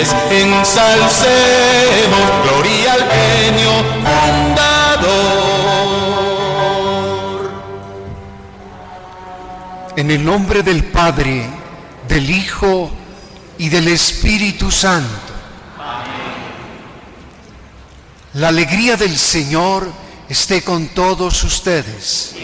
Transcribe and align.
pies 0.00 0.14
ensalcemos, 0.30 1.12
gloria 2.44 2.92
al 2.94 3.10
genio 3.10 3.72
fundador. 3.94 5.10
En 9.96 10.10
el 10.10 10.24
nombre 10.24 10.62
del 10.62 10.84
Padre, 10.84 11.46
del 12.08 12.30
Hijo 12.30 12.90
y 13.58 13.68
del 13.68 13.88
Espíritu 13.88 14.70
Santo. 14.70 15.34
La 18.34 18.48
alegría 18.48 18.96
del 18.96 19.16
Señor 19.16 19.92
esté 20.28 20.62
con 20.62 20.88
todos 20.88 21.42
ustedes. 21.44 22.36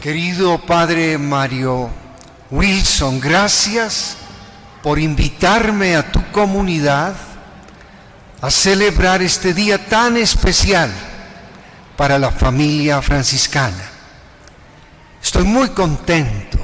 Querido 0.00 0.58
Padre 0.58 1.18
Mario 1.18 2.05
Wilson, 2.50 3.20
gracias 3.20 4.16
por 4.82 4.98
invitarme 4.98 5.96
a 5.96 6.12
tu 6.12 6.22
comunidad 6.30 7.14
a 8.40 8.50
celebrar 8.50 9.22
este 9.22 9.52
día 9.52 9.84
tan 9.86 10.16
especial 10.16 10.90
para 11.96 12.18
la 12.18 12.30
familia 12.30 13.02
franciscana. 13.02 13.90
Estoy 15.20 15.42
muy 15.42 15.70
contento 15.70 16.58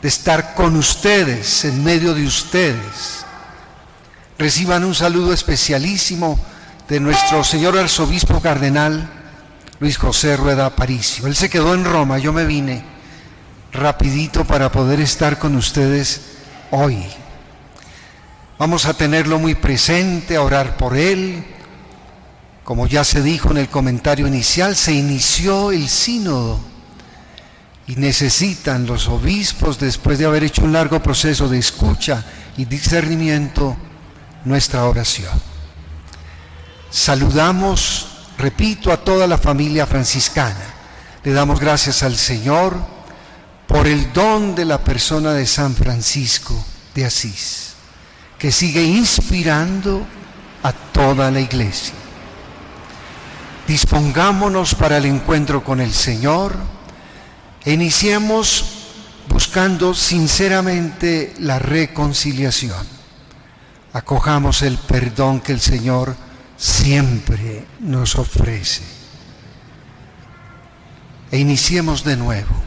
de 0.00 0.08
estar 0.08 0.54
con 0.54 0.76
ustedes, 0.76 1.66
en 1.66 1.84
medio 1.84 2.14
de 2.14 2.26
ustedes. 2.26 3.26
Reciban 4.38 4.84
un 4.84 4.94
saludo 4.94 5.34
especialísimo 5.34 6.38
de 6.88 7.00
nuestro 7.00 7.44
señor 7.44 7.76
arzobispo 7.76 8.40
cardenal 8.40 9.10
Luis 9.80 9.98
José 9.98 10.36
Rueda 10.36 10.66
Aparicio. 10.66 11.26
Él 11.26 11.36
se 11.36 11.50
quedó 11.50 11.74
en 11.74 11.84
Roma, 11.84 12.18
yo 12.18 12.32
me 12.32 12.46
vine 12.46 12.95
rapidito 13.76 14.44
para 14.44 14.72
poder 14.72 15.00
estar 15.00 15.38
con 15.38 15.56
ustedes 15.56 16.20
hoy. 16.70 17.04
Vamos 18.58 18.86
a 18.86 18.94
tenerlo 18.94 19.38
muy 19.38 19.54
presente, 19.54 20.36
a 20.36 20.42
orar 20.42 20.76
por 20.76 20.96
él. 20.96 21.44
Como 22.64 22.86
ya 22.86 23.04
se 23.04 23.22
dijo 23.22 23.50
en 23.50 23.58
el 23.58 23.68
comentario 23.68 24.26
inicial, 24.26 24.74
se 24.74 24.92
inició 24.92 25.70
el 25.70 25.88
sínodo 25.88 26.58
y 27.86 27.94
necesitan 27.96 28.86
los 28.86 29.06
obispos, 29.08 29.78
después 29.78 30.18
de 30.18 30.26
haber 30.26 30.42
hecho 30.42 30.64
un 30.64 30.72
largo 30.72 31.00
proceso 31.00 31.48
de 31.48 31.58
escucha 31.58 32.24
y 32.56 32.64
discernimiento, 32.64 33.76
nuestra 34.44 34.84
oración. 34.84 35.30
Saludamos 36.90 38.16
repito, 38.38 38.92
a 38.92 38.98
toda 38.98 39.26
la 39.26 39.38
familia 39.38 39.86
franciscana. 39.86 40.74
Le 41.24 41.32
damos 41.32 41.58
gracias 41.60 42.02
al 42.02 42.16
Señor 42.16 42.76
por 43.66 43.86
el 43.86 44.12
don 44.12 44.54
de 44.54 44.64
la 44.64 44.82
persona 44.82 45.32
de 45.32 45.46
San 45.46 45.74
Francisco 45.74 46.64
de 46.94 47.04
Asís, 47.04 47.74
que 48.38 48.52
sigue 48.52 48.82
inspirando 48.82 50.06
a 50.62 50.72
toda 50.72 51.30
la 51.30 51.40
iglesia. 51.40 51.94
Dispongámonos 53.66 54.74
para 54.74 54.98
el 54.98 55.06
encuentro 55.06 55.64
con 55.64 55.80
el 55.80 55.92
Señor 55.92 56.54
e 57.64 57.72
iniciemos 57.72 58.64
buscando 59.28 59.92
sinceramente 59.92 61.34
la 61.40 61.58
reconciliación. 61.58 62.86
Acojamos 63.92 64.62
el 64.62 64.78
perdón 64.78 65.40
que 65.40 65.52
el 65.52 65.60
Señor 65.60 66.14
siempre 66.56 67.66
nos 67.80 68.16
ofrece. 68.16 68.82
E 71.30 71.38
iniciemos 71.38 72.04
de 72.04 72.16
nuevo. 72.16 72.65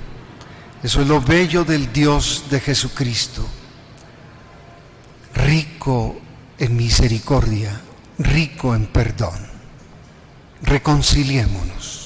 Eso 0.82 1.02
es 1.02 1.08
lo 1.08 1.20
bello 1.20 1.66
del 1.66 1.92
Dios 1.92 2.46
de 2.50 2.62
Jesucristo, 2.62 3.46
rico 5.34 6.22
en 6.58 6.76
misericordia, 6.78 7.82
rico 8.18 8.74
en 8.74 8.86
perdón. 8.88 9.50
Reconciliémonos. 10.62 11.99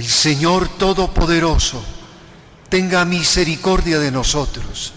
El 0.00 0.08
Señor 0.08 0.66
Todopoderoso 0.66 1.78
tenga 2.70 3.04
misericordia 3.04 3.98
de 3.98 4.10
nosotros, 4.10 4.94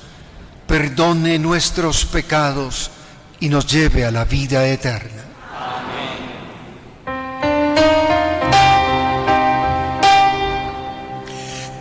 perdone 0.66 1.38
nuestros 1.40 2.06
pecados 2.06 2.90
y 3.42 3.50
nos 3.50 3.68
lleve 3.68 4.06
a 4.06 4.12
la 4.12 4.24
vida 4.24 4.66
eterna. 4.66 5.24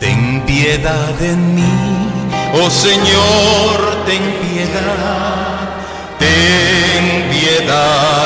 Ten 0.01 0.43
piedad 0.45 1.15
de 1.15 1.37
mí, 1.37 2.11
oh 2.55 2.69
Señor, 2.69 4.05
ten 4.05 4.35
piedad, 4.41 5.69
ten 6.19 7.31
piedad 7.31 8.22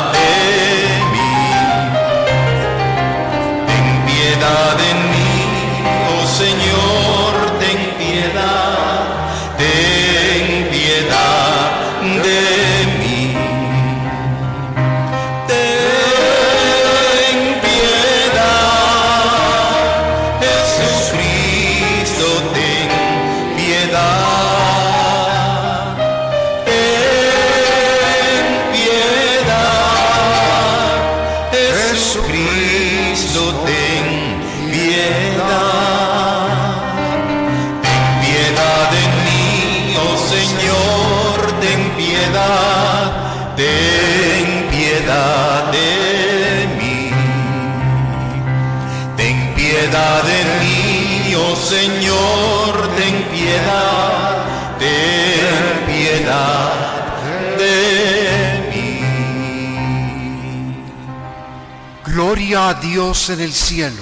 A 62.59 62.73
Dios 62.73 63.29
en 63.29 63.43
el 63.43 63.53
cielo 63.53 64.01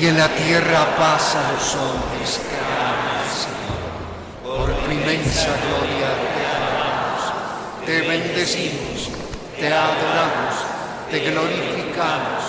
y 0.00 0.06
en 0.06 0.18
la 0.18 0.28
tierra 0.28 0.96
paz 0.96 1.36
a 1.36 1.52
los 1.52 1.74
hombres 1.76 2.40
que 2.42 2.56
aman 2.58 2.98
al 3.14 3.30
Señor. 3.30 4.58
Por 4.58 4.74
tu 4.74 4.90
inmensa 4.90 5.46
gloria 5.62 6.10
te 6.34 6.42
alabamos, 6.50 7.22
te 7.86 8.00
bendecimos, 8.00 9.08
te 9.56 9.72
adoramos, 9.72 10.54
te 11.12 11.30
glorificamos, 11.30 12.42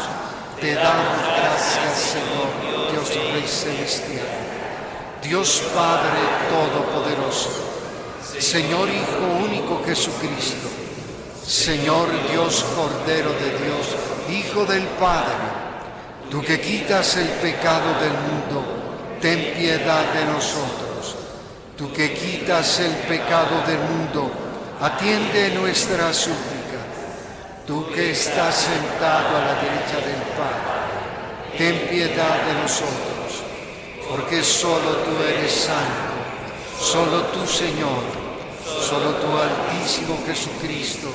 te 0.60 0.74
damos 0.74 1.20
gracias 1.38 2.18
Señor, 2.18 2.92
Dios 2.92 3.32
Rey 3.32 3.48
Celestial, 3.48 4.28
Dios 5.22 5.62
Padre 5.76 6.20
Todopoderoso, 6.50 7.52
Señor 8.40 8.90
Hijo 8.90 9.46
único 9.46 9.84
Jesucristo, 9.86 10.68
Señor 11.46 12.10
Dios 12.32 12.66
Cordero 12.76 13.30
de 13.34 13.66
Dios, 13.66 14.17
Hijo 14.30 14.66
del 14.66 14.84
Padre, 15.00 15.34
tú 16.30 16.42
que 16.42 16.60
quitas 16.60 17.16
el 17.18 17.28
pecado 17.28 17.94
del 18.00 18.12
mundo, 18.12 18.78
ten 19.22 19.54
piedad 19.56 20.14
de 20.14 20.26
nosotros. 20.26 21.16
Tú 21.78 21.94
que 21.94 22.14
quitas 22.14 22.80
el 22.80 22.92
pecado 23.08 23.62
del 23.68 23.80
mundo, 23.80 24.32
atiende 24.82 25.52
nuestra 25.52 26.12
súplica. 26.14 26.82
Tú 27.66 27.88
que 27.94 28.12
estás 28.12 28.56
sentado 28.56 29.38
a 29.38 29.42
la 29.42 29.56
derecha 29.56 29.98
del 29.98 30.22
Padre, 30.36 30.78
ten 31.58 31.88
piedad 31.90 32.42
de 32.48 32.62
nosotros, 32.62 33.44
porque 34.10 34.44
solo 34.44 34.98
tú 35.06 35.12
eres 35.24 35.52
santo, 35.52 36.14
solo 36.82 37.22
tú 37.34 37.46
Señor, 37.46 38.04
solo 38.82 39.12
tú 39.16 39.28
Altísimo 39.38 40.18
Jesucristo, 40.26 41.10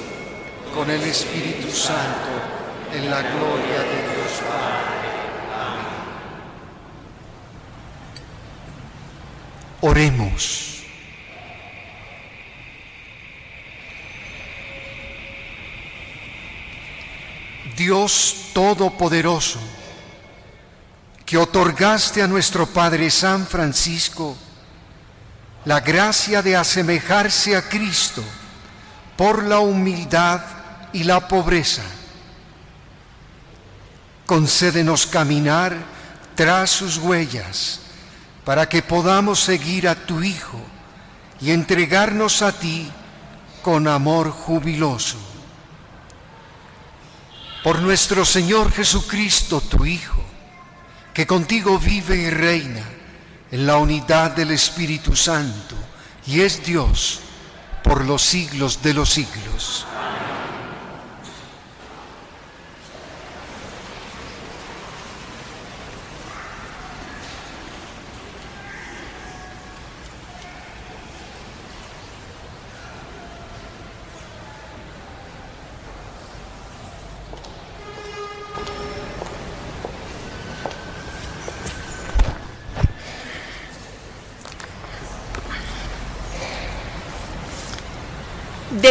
con 0.74 0.90
el 0.90 1.02
Espíritu 1.02 1.70
Santo, 1.70 2.61
en 2.94 3.10
la 3.10 3.22
gloria 3.22 3.80
de 3.80 4.14
Dios 4.14 4.40
Padre. 4.46 5.08
Amén. 5.56 5.86
Oremos. 9.80 10.68
Dios 17.76 18.36
Todopoderoso, 18.52 19.58
que 21.24 21.38
otorgaste 21.38 22.22
a 22.22 22.26
nuestro 22.26 22.66
Padre 22.66 23.10
San 23.10 23.46
Francisco 23.46 24.36
la 25.64 25.80
gracia 25.80 26.42
de 26.42 26.54
asemejarse 26.54 27.56
a 27.56 27.62
Cristo 27.62 28.22
por 29.16 29.42
la 29.44 29.60
humildad 29.60 30.42
y 30.92 31.04
la 31.04 31.26
pobreza 31.26 31.82
Concédenos 34.26 35.06
caminar 35.06 35.76
tras 36.34 36.70
sus 36.70 36.98
huellas 36.98 37.80
para 38.44 38.68
que 38.68 38.82
podamos 38.82 39.40
seguir 39.40 39.88
a 39.88 39.94
tu 39.94 40.22
Hijo 40.22 40.60
y 41.40 41.50
entregarnos 41.50 42.42
a 42.42 42.52
ti 42.52 42.90
con 43.62 43.88
amor 43.88 44.30
jubiloso. 44.30 45.18
Por 47.62 47.80
nuestro 47.80 48.24
Señor 48.24 48.72
Jesucristo, 48.72 49.60
tu 49.60 49.84
Hijo, 49.84 50.22
que 51.14 51.26
contigo 51.26 51.78
vive 51.78 52.16
y 52.16 52.30
reina 52.30 52.82
en 53.50 53.66
la 53.66 53.76
unidad 53.76 54.32
del 54.32 54.50
Espíritu 54.50 55.14
Santo 55.14 55.76
y 56.26 56.40
es 56.40 56.64
Dios 56.64 57.20
por 57.82 58.04
los 58.04 58.22
siglos 58.22 58.82
de 58.82 58.94
los 58.94 59.10
siglos. 59.10 59.86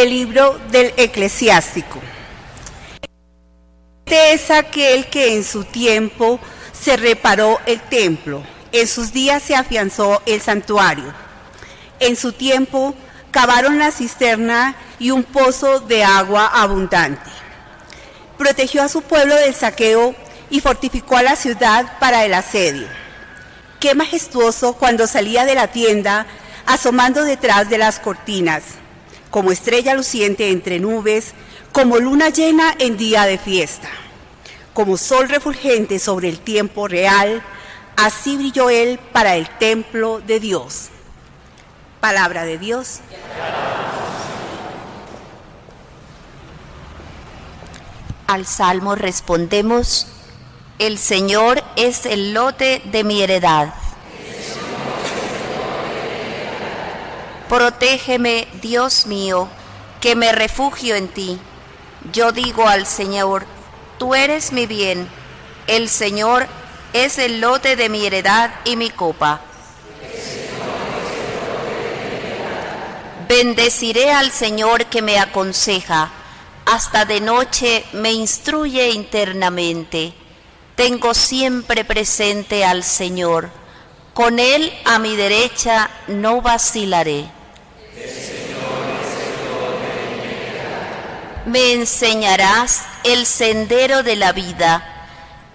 Del 0.01 0.09
libro 0.09 0.59
del 0.71 0.95
eclesiástico. 0.97 1.99
Este 4.03 4.33
es 4.33 4.49
aquel 4.49 5.05
que 5.05 5.35
en 5.35 5.43
su 5.43 5.63
tiempo 5.63 6.39
se 6.73 6.97
reparó 6.97 7.59
el 7.67 7.79
templo, 7.81 8.41
en 8.71 8.87
sus 8.87 9.13
días 9.13 9.43
se 9.43 9.55
afianzó 9.55 10.23
el 10.25 10.41
santuario, 10.41 11.13
en 11.99 12.15
su 12.15 12.33
tiempo 12.33 12.95
cavaron 13.29 13.77
la 13.77 13.91
cisterna 13.91 14.75
y 14.97 15.11
un 15.11 15.23
pozo 15.23 15.81
de 15.81 16.03
agua 16.03 16.47
abundante. 16.47 17.29
Protegió 18.39 18.81
a 18.81 18.89
su 18.89 19.03
pueblo 19.03 19.35
del 19.35 19.53
saqueo 19.53 20.15
y 20.49 20.61
fortificó 20.61 21.17
a 21.17 21.23
la 21.23 21.35
ciudad 21.35 21.99
para 21.99 22.25
el 22.25 22.33
asedio. 22.33 22.87
Qué 23.79 23.93
majestuoso 23.93 24.73
cuando 24.73 25.05
salía 25.05 25.45
de 25.45 25.53
la 25.53 25.67
tienda 25.67 26.25
asomando 26.65 27.23
detrás 27.23 27.69
de 27.69 27.77
las 27.77 27.99
cortinas 27.99 28.80
como 29.31 29.51
estrella 29.51 29.95
luciente 29.95 30.51
entre 30.51 30.79
nubes, 30.79 31.33
como 31.71 31.97
luna 31.97 32.29
llena 32.29 32.75
en 32.77 32.97
día 32.97 33.23
de 33.23 33.37
fiesta, 33.37 33.89
como 34.73 34.97
sol 34.97 35.29
refulgente 35.29 35.97
sobre 35.99 36.29
el 36.29 36.39
tiempo 36.39 36.87
real, 36.87 37.41
así 37.95 38.35
brilló 38.35 38.69
él 38.69 38.99
para 39.13 39.37
el 39.37 39.49
templo 39.57 40.19
de 40.19 40.39
Dios. 40.41 40.89
Palabra 42.01 42.43
de 42.43 42.57
Dios. 42.57 42.99
Al 48.27 48.45
salmo 48.45 48.95
respondemos, 48.95 50.07
el 50.79 50.97
Señor 50.97 51.63
es 51.75 52.05
el 52.05 52.33
lote 52.33 52.81
de 52.85 53.03
mi 53.03 53.21
heredad. 53.21 53.73
Protégeme, 57.51 58.47
Dios 58.61 59.07
mío, 59.07 59.49
que 59.99 60.15
me 60.15 60.31
refugio 60.31 60.95
en 60.95 61.09
ti. 61.09 61.37
Yo 62.13 62.31
digo 62.31 62.65
al 62.65 62.85
Señor, 62.85 63.45
tú 63.99 64.15
eres 64.15 64.53
mi 64.53 64.67
bien. 64.67 65.09
El 65.67 65.89
Señor 65.89 66.47
es 66.93 67.17
el 67.17 67.41
lote 67.41 67.75
de 67.75 67.89
mi 67.89 68.05
heredad 68.05 68.51
y 68.63 68.77
mi 68.77 68.89
copa. 68.89 69.41
Bendeciré 73.27 74.13
al 74.13 74.31
Señor 74.31 74.85
que 74.85 75.01
me 75.01 75.19
aconseja. 75.19 76.09
Hasta 76.65 77.03
de 77.03 77.19
noche 77.19 77.83
me 77.91 78.13
instruye 78.13 78.91
internamente. 78.91 80.13
Tengo 80.77 81.13
siempre 81.13 81.83
presente 81.83 82.63
al 82.63 82.85
Señor. 82.85 83.49
Con 84.13 84.39
Él 84.39 84.71
a 84.85 84.99
mi 84.99 85.17
derecha 85.17 85.89
no 86.07 86.41
vacilaré. 86.41 87.40
Me 91.45 91.73
enseñarás 91.73 92.83
el 93.03 93.25
sendero 93.25 94.03
de 94.03 94.15
la 94.15 94.31
vida, 94.31 95.07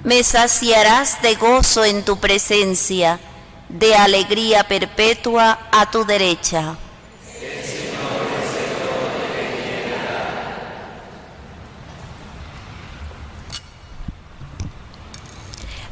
me 0.03 0.23
saciarás 0.25 1.23
de 1.23 1.37
gozo 1.37 1.85
en 1.85 2.05
tu 2.05 2.19
presencia, 2.19 3.21
de 3.69 3.95
alegría 3.95 4.65
perpetua 4.65 5.59
a 5.71 5.91
tu 5.91 6.05
derecha. 6.05 6.77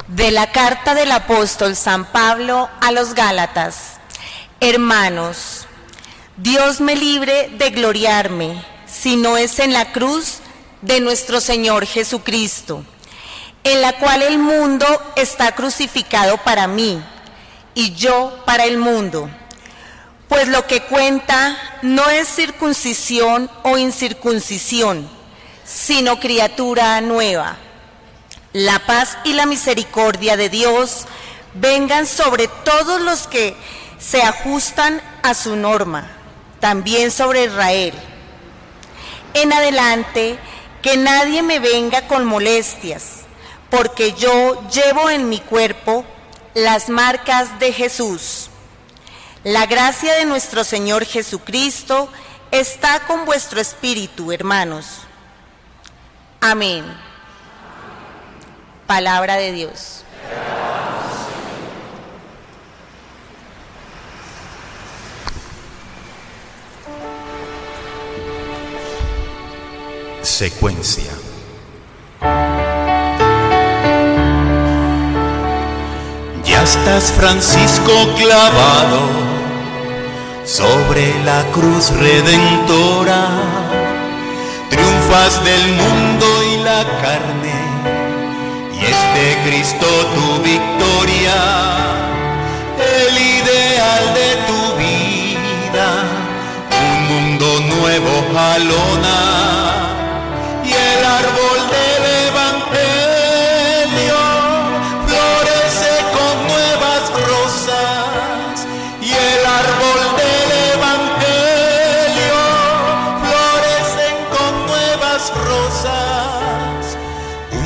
De 0.09 0.31
la 0.31 0.53
carta 0.53 0.95
del 0.95 1.11
apóstol 1.11 1.75
San 1.77 2.05
Pablo 2.05 2.69
a 2.81 2.93
los 2.93 3.15
Gálatas. 3.15 3.95
Hermanos, 4.61 5.64
Dios 6.37 6.81
me 6.81 6.97
libre 6.97 7.49
de 7.59 7.71
gloriarme, 7.71 8.61
si 8.87 9.15
no 9.15 9.37
es 9.37 9.61
en 9.61 9.73
la 9.73 9.93
cruz 9.93 10.39
de 10.83 11.01
nuestro 11.01 11.41
Señor 11.41 11.87
Jesucristo, 11.87 12.85
en 13.63 13.81
la 13.81 13.93
cual 13.99 14.23
el 14.23 14.39
mundo 14.39 14.85
está 15.15 15.55
crucificado 15.55 16.37
para 16.39 16.67
mí 16.67 17.01
y 17.75 17.95
yo 17.95 18.43
para 18.45 18.65
el 18.65 18.79
mundo. 18.79 19.31
Pues 20.29 20.49
lo 20.49 20.67
que 20.67 20.83
cuenta 20.83 21.57
no 21.83 22.11
es 22.11 22.27
circuncisión 22.27 23.49
o 23.63 23.79
incircuncisión, 23.79 25.09
sino 25.65 26.19
criatura 26.19 27.01
nueva. 27.01 27.59
La 28.53 28.81
paz 28.81 29.19
y 29.23 29.35
la 29.35 29.47
misericordia 29.47 30.37
de 30.37 30.49
Dios 30.49 31.07
vengan 31.55 32.09
sobre 32.09 32.49
todos 32.49 33.01
los 33.01 33.29
que 33.29 33.57
se 33.99 34.23
ajustan 34.23 35.01
a 35.23 35.35
su 35.35 35.55
norma, 35.55 36.11
también 36.65 37.11
sobre 37.11 37.45
Israel. 37.45 37.93
En 39.35 39.53
adelante, 39.53 40.39
que 40.81 40.97
nadie 40.97 41.43
me 41.43 41.59
venga 41.59 42.09
con 42.09 42.25
molestias, 42.25 43.25
porque 43.69 44.15
yo 44.15 44.67
llevo 44.71 45.11
en 45.11 45.29
mi 45.29 45.41
cuerpo 45.41 46.07
las 46.55 46.89
marcas 46.89 47.59
de 47.59 47.71
Jesús. 47.71 48.49
La 49.43 49.67
gracia 49.67 50.15
de 50.15 50.25
nuestro 50.25 50.65
Señor 50.65 51.05
Jesucristo 51.05 52.09
está 52.51 53.01
con 53.01 53.27
vuestro 53.27 53.61
espíritu, 53.61 54.33
hermanos. 54.33 55.01
Amén. 56.41 56.83
Palabra 58.87 59.37
de 59.37 59.53
Dios. 59.53 60.03
Secuencia. 70.25 71.13
Ya 76.45 76.63
estás 76.63 77.13
Francisco 77.13 77.93
clavado 78.17 79.01
sobre 80.47 81.13
la 81.25 81.45
cruz 81.53 81.91
redentora, 81.91 83.29
triunfas 84.71 85.45
del 85.45 85.73
mundo 85.73 86.27
y 86.55 86.57
la 86.63 86.85
carne, 87.03 87.55
y 88.73 88.85
es 88.85 89.01
de 89.15 89.51
Cristo 89.51 89.87
tu 90.15 90.43
victoria, 90.43 91.37
el 92.79 93.19
ideal 93.19 94.15
de 94.15 94.37
tu 94.47 94.61
vida, 94.79 95.89
un 96.81 97.07
mundo 97.09 97.61
nuevo 97.77 98.25
jalona, 98.33 99.64
el 100.75 101.05
árbol 101.05 101.59
del 101.77 102.03
Evangelio 102.29 104.21
florece 105.07 105.93
con 106.17 106.35
nuevas 106.53 107.03
rosas. 107.31 108.55
Y 109.01 109.11
el 109.11 109.43
árbol 109.63 110.01
del 110.23 110.51
Evangelio 110.75 112.41
florecen 113.23 114.17
con 114.35 114.53
nuevas 114.67 115.23
rosas. 115.51 116.81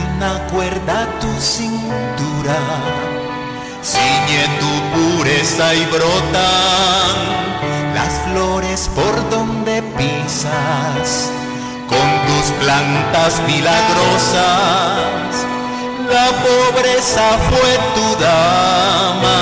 Una 0.07 0.33
cuerda 0.53 0.95
a 1.03 1.07
tu 1.21 1.33
cintura, 1.41 2.59
ciñe 3.83 4.45
tu 4.61 4.73
pureza 4.95 5.67
y 5.75 5.85
brotan 5.87 7.17
las 7.95 8.13
flores 8.27 8.81
por 8.95 9.15
donde 9.31 9.83
pisas 9.97 11.31
plantas 12.53 13.41
milagrosas. 13.47 14.39
La 16.11 16.29
pobreza 16.43 17.39
fue 17.49 17.79
tu 17.95 18.07
dama, 18.23 19.41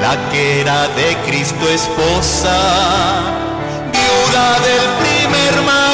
la 0.00 0.14
que 0.30 0.60
era 0.60 0.88
de 0.88 1.16
Cristo 1.26 1.68
esposa, 1.68 2.58
viuda 3.92 4.48
del 4.68 4.84
primer 5.02 5.54
marido, 5.62 5.87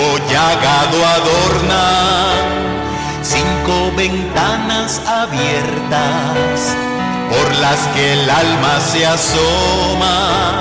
cuerpo 0.00 0.18
llagado 0.30 1.06
adorna, 1.06 1.84
cinco 3.22 3.92
ventanas 3.96 5.00
abiertas 5.06 6.76
por 7.30 7.56
las 7.56 7.78
que 7.94 8.12
el 8.14 8.30
alma 8.30 8.80
se 8.80 9.06
asoma. 9.06 10.52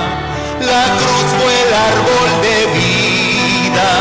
La 0.59 0.85
cruz 0.97 1.27
fue 1.39 1.53
el 1.67 1.73
árbol 1.73 2.29
de 2.41 2.57
vida 2.79 3.91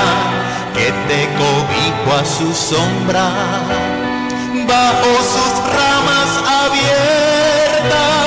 que 0.74 0.92
te 1.08 1.28
cobijo 1.36 2.08
a 2.18 2.24
su 2.24 2.54
sombra, 2.54 3.28
bajo 4.66 5.10
sus 5.22 5.52
ramas 5.72 6.30
abiertas. 6.64 8.17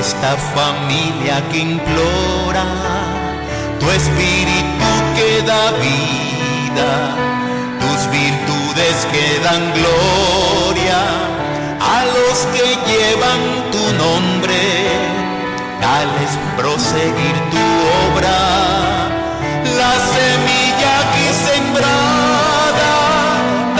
Esta 0.00 0.34
familia 0.56 1.42
que 1.52 1.58
implora, 1.58 2.64
tu 3.78 3.86
espíritu 3.90 4.90
que 5.16 5.42
da 5.42 5.64
vida, 5.86 6.90
tus 7.82 8.00
virtudes 8.10 8.96
que 9.12 9.26
dan 9.44 9.62
gloria 9.78 11.00
a 11.96 11.98
los 12.16 12.36
que 12.54 12.66
llevan 12.88 13.40
tu 13.74 13.84
nombre, 14.02 14.60
dales 15.82 16.32
proseguir 16.56 17.36
tu 17.52 17.64
obra, 18.08 18.38
la 19.80 19.94
semilla 20.16 20.90
aquí 21.02 21.26
sembrada 21.48 22.92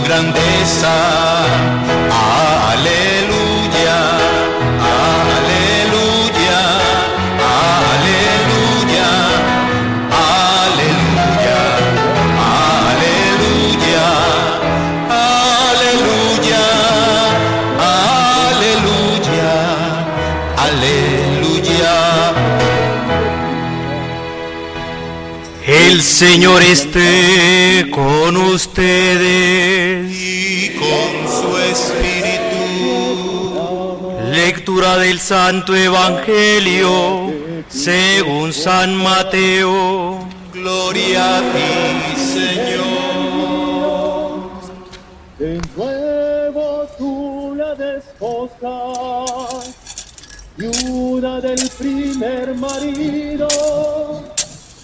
grandeza, 0.00 0.92
Señor 26.20 26.60
esté 26.62 27.88
con 27.90 28.36
ustedes. 28.36 30.12
Y 30.14 30.76
con 30.76 31.26
su 31.26 31.56
espíritu, 31.56 32.60
Lectura 34.30 34.98
del 34.98 35.18
Santo 35.18 35.74
Evangelio 35.74 37.32
según 37.70 38.52
San 38.52 38.96
Mateo. 38.96 40.28
gloria 40.52 41.38
a 41.38 41.40
ti, 41.40 42.14
Señor. 42.34 42.90
De 45.38 45.58
nuevo 45.74 46.86
tú 46.98 47.54
la 47.56 47.74
desposas, 47.74 49.70
viuda 50.58 51.40
del 51.40 51.66
primer 51.78 52.54
marido. 52.56 53.48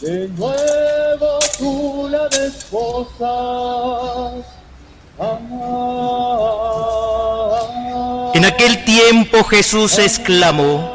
De 0.00 0.28
nuevo 0.28 1.38
tú 1.58 2.08
la 2.10 2.28
desposas. 2.28 4.44
Ah, 5.18 5.38
En 8.34 8.44
aquel 8.44 8.84
tiempo 8.84 9.42
Jesús 9.44 9.98
exclamó, 9.98 10.92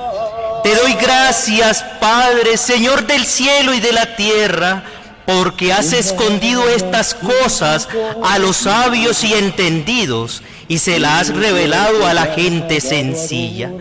Te 0.63 0.75
doy 0.75 0.93
gracias, 0.93 1.83
Padre, 1.99 2.57
Señor 2.57 3.07
del 3.07 3.25
cielo 3.25 3.73
y 3.73 3.79
de 3.79 3.93
la 3.93 4.15
tierra, 4.15 4.83
porque 5.25 5.73
has 5.73 5.91
escondido 5.93 6.69
estas 6.69 7.15
cosas 7.15 7.89
a 8.23 8.37
los 8.37 8.57
sabios 8.57 9.23
y 9.23 9.33
entendidos 9.33 10.43
y 10.67 10.77
se 10.77 10.99
las 10.99 11.29
has 11.29 11.35
revelado 11.35 12.05
a 12.05 12.13
la 12.13 12.27
gente 12.27 12.79
sencilla. 12.79 13.71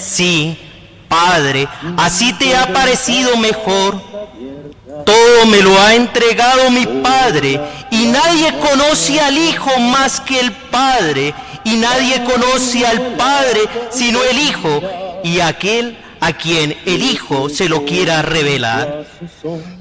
Sí, 0.00 0.58
Padre, 1.08 1.68
así 1.96 2.32
te 2.32 2.56
ha 2.56 2.72
parecido 2.72 3.36
mejor. 3.36 4.13
Todo 5.04 5.46
me 5.46 5.60
lo 5.60 5.78
ha 5.80 5.94
entregado 5.94 6.70
mi 6.70 6.86
Padre, 6.86 7.60
y 7.90 8.06
nadie 8.06 8.52
conoce 8.58 9.20
al 9.20 9.36
Hijo 9.36 9.78
más 9.78 10.20
que 10.20 10.40
el 10.40 10.52
Padre, 10.52 11.34
y 11.64 11.76
nadie 11.76 12.22
conoce 12.24 12.86
al 12.86 13.16
Padre 13.16 13.60
sino 13.90 14.22
el 14.22 14.38
Hijo, 14.38 14.80
y 15.24 15.40
aquel 15.40 15.98
a 16.20 16.32
quien 16.32 16.76
el 16.86 17.02
Hijo 17.02 17.48
se 17.48 17.68
lo 17.68 17.84
quiera 17.84 18.22
revelar. 18.22 19.04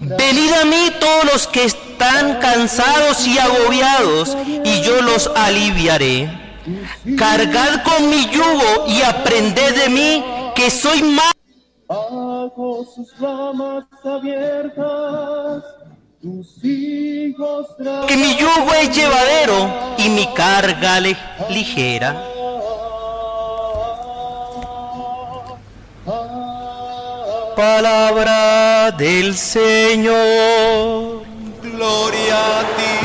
Venid 0.01 0.51
a 0.53 0.65
mí 0.65 0.91
todos 0.99 1.25
los 1.25 1.47
que 1.47 1.65
están 1.65 2.39
cansados 2.39 3.27
y 3.27 3.37
agobiados, 3.37 4.35
y 4.65 4.81
yo 4.81 5.01
los 5.01 5.29
aliviaré. 5.35 6.41
Cargad 7.17 7.83
con 7.83 8.09
mi 8.09 8.29
yugo 8.29 8.85
y 8.87 9.01
aprended 9.01 9.83
de 9.83 9.89
mí, 9.89 10.23
que 10.55 10.71
soy 10.71 11.03
más 11.03 11.33
bajo 11.93 12.85
sus 12.95 13.17
ramas 13.19 13.85
abiertas, 14.03 15.63
tus 16.21 16.63
hijos 16.63 17.67
que 18.07 18.15
mi 18.17 18.35
yugo 18.37 18.73
es 18.81 18.95
llevadero 18.95 19.69
y 19.97 20.09
mi 20.09 20.25
carga 20.33 20.99
le- 20.99 21.17
ligera. 21.49 22.15
palabra 27.55 28.91
del 28.91 29.35
Señor. 29.35 30.13
Gloria 31.61 32.59
a 32.59 32.61
ti, 32.77 33.02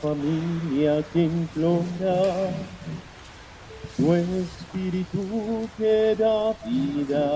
familia 0.00 1.02
que 1.12 1.20
implora 1.24 2.52
tu 3.96 4.14
espíritu 4.14 5.70
que 5.76 6.14
da 6.16 6.54
vida, 6.64 7.26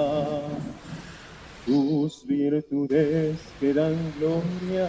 tus 1.64 2.24
virtudes 2.26 3.54
que 3.58 3.74
dan 3.74 4.12
gloria 4.12 4.88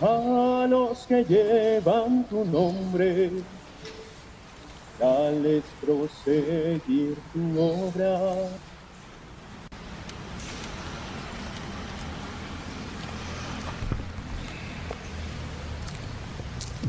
a 0.00 0.66
los 0.68 1.06
que 1.06 1.24
llevan 1.24 2.26
tu 2.28 2.44
nombre, 2.44 3.46
dales 4.98 5.74
proseguir 5.80 7.22
tu 7.32 7.58
obra. 7.58 8.73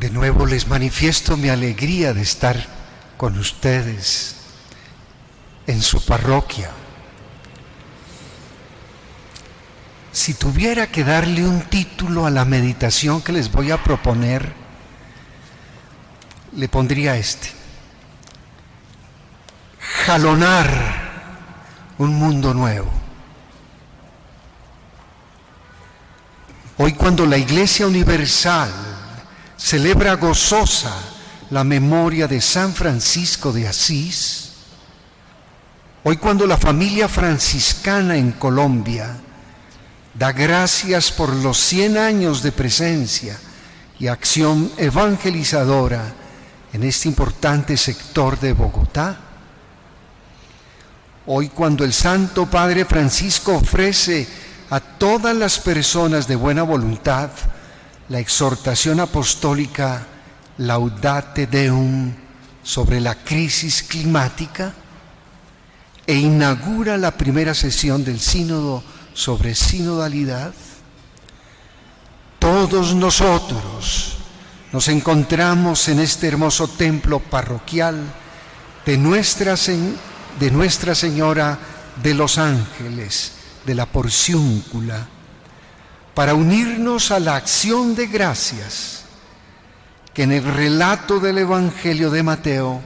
De 0.06 0.12
nuevo 0.12 0.46
les 0.46 0.68
manifiesto 0.68 1.36
mi 1.36 1.50
alegría 1.50 2.14
de 2.14 2.22
estar 2.22 2.64
con 3.18 3.40
ustedes 3.40 4.36
en 5.66 5.82
su 5.82 6.06
parroquia. 6.06 6.70
Si 10.12 10.36
tuviera 10.36 10.86
que 10.92 11.04
darle 11.04 11.48
un 11.48 11.60
título 11.62 12.28
a 12.28 12.30
la 12.30 12.46
meditación 12.46 13.24
que 13.24 13.32
les 13.32 13.52
voy 13.52 13.72
a 13.72 13.82
proponer, 13.82 14.54
le 16.56 16.70
pondría 16.70 17.18
este. 17.18 17.50
Jalonar 20.06 20.70
un 21.98 22.14
mundo 22.14 22.54
nuevo. 22.54 22.92
Hoy 26.78 26.94
cuando 26.94 27.26
la 27.26 27.40
Iglesia 27.40 27.88
Universal 27.88 28.95
celebra 29.66 30.14
gozosa 30.14 30.94
la 31.50 31.64
memoria 31.64 32.28
de 32.28 32.40
San 32.40 32.72
Francisco 32.72 33.52
de 33.52 33.68
Asís, 33.68 34.52
hoy 36.04 36.18
cuando 36.18 36.46
la 36.46 36.56
familia 36.56 37.08
franciscana 37.10 38.16
en 38.16 38.34
Colombia 38.34 39.18
da 40.14 40.32
gracias 40.34 41.12
por 41.12 41.34
los 41.34 41.58
100 41.58 41.98
años 41.98 42.44
de 42.44 42.52
presencia 42.52 43.40
y 43.98 44.06
acción 44.06 44.72
evangelizadora 44.78 46.14
en 46.72 46.84
este 46.84 47.08
importante 47.08 47.76
sector 47.76 48.40
de 48.40 48.54
Bogotá, 48.54 49.18
hoy 51.26 51.50
cuando 51.50 51.84
el 51.84 51.94
Santo 51.94 52.46
Padre 52.46 52.86
Francisco 52.86 53.56
ofrece 53.56 54.28
a 54.70 54.80
todas 54.80 55.36
las 55.36 55.58
personas 55.58 56.28
de 56.28 56.36
buena 56.36 56.62
voluntad 56.62 57.32
la 58.10 58.20
exhortación 58.20 59.00
apostólica 59.00 60.06
Laudate 60.58 61.48
Deum 61.48 62.14
sobre 62.64 63.02
la 63.02 63.16
crisis 63.16 63.84
climática 63.84 64.74
e 66.08 66.16
inaugura 66.16 66.98
la 66.98 67.12
primera 67.12 67.54
sesión 67.54 68.04
del 68.04 68.20
sínodo 68.20 68.84
sobre 69.14 69.56
sinodalidad, 69.56 70.54
todos 72.40 72.94
nosotros 72.94 74.18
nos 74.72 74.88
encontramos 74.88 75.88
en 75.88 76.00
este 76.00 76.28
hermoso 76.28 76.68
templo 76.68 77.20
parroquial 77.20 78.02
de 78.86 78.98
Nuestra, 78.98 79.56
de 79.56 80.52
Nuestra 80.52 80.94
Señora 80.94 81.58
de 82.04 82.14
los 82.14 82.38
Ángeles, 82.38 83.34
de 83.66 83.74
la 83.74 83.86
Porciúncula, 83.86 85.08
para 86.16 86.34
unirnos 86.34 87.12
a 87.12 87.20
la 87.20 87.36
acción 87.36 87.94
de 87.94 88.08
gracias 88.08 89.04
que 90.14 90.24
en 90.24 90.32
el 90.32 90.46
relato 90.46 91.20
del 91.20 91.40
Evangelio 91.40 92.10
de 92.10 92.24
Mateo 92.24 92.82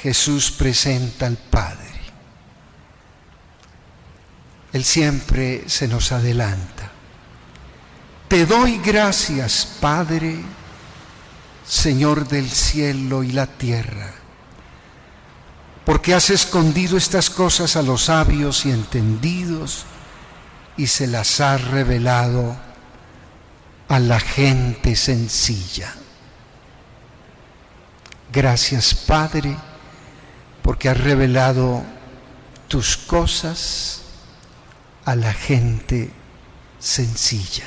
Jesús 0.00 0.52
presenta 0.52 1.26
al 1.26 1.36
Padre. 1.36 1.88
Él 4.72 4.84
siempre 4.84 5.68
se 5.68 5.88
nos 5.88 6.12
adelanta. 6.12 6.92
Te 8.28 8.46
doy 8.46 8.78
gracias, 8.78 9.66
Padre, 9.80 10.38
Señor 11.66 12.28
del 12.28 12.48
cielo 12.48 13.24
y 13.24 13.32
la 13.32 13.46
tierra, 13.46 14.12
porque 15.84 16.14
has 16.14 16.30
escondido 16.30 16.96
estas 16.96 17.30
cosas 17.30 17.74
a 17.74 17.82
los 17.82 18.04
sabios 18.04 18.64
y 18.64 18.70
entendidos 18.70 19.86
y 20.78 20.86
se 20.86 21.08
las 21.08 21.40
ha 21.40 21.58
revelado 21.58 22.56
a 23.88 23.98
la 23.98 24.20
gente 24.20 24.96
sencilla. 24.96 25.92
Gracias 28.32 28.94
Padre, 28.94 29.56
porque 30.62 30.88
has 30.88 30.98
revelado 30.98 31.82
tus 32.68 32.96
cosas 32.96 34.02
a 35.04 35.16
la 35.16 35.32
gente 35.32 36.12
sencilla. 36.78 37.66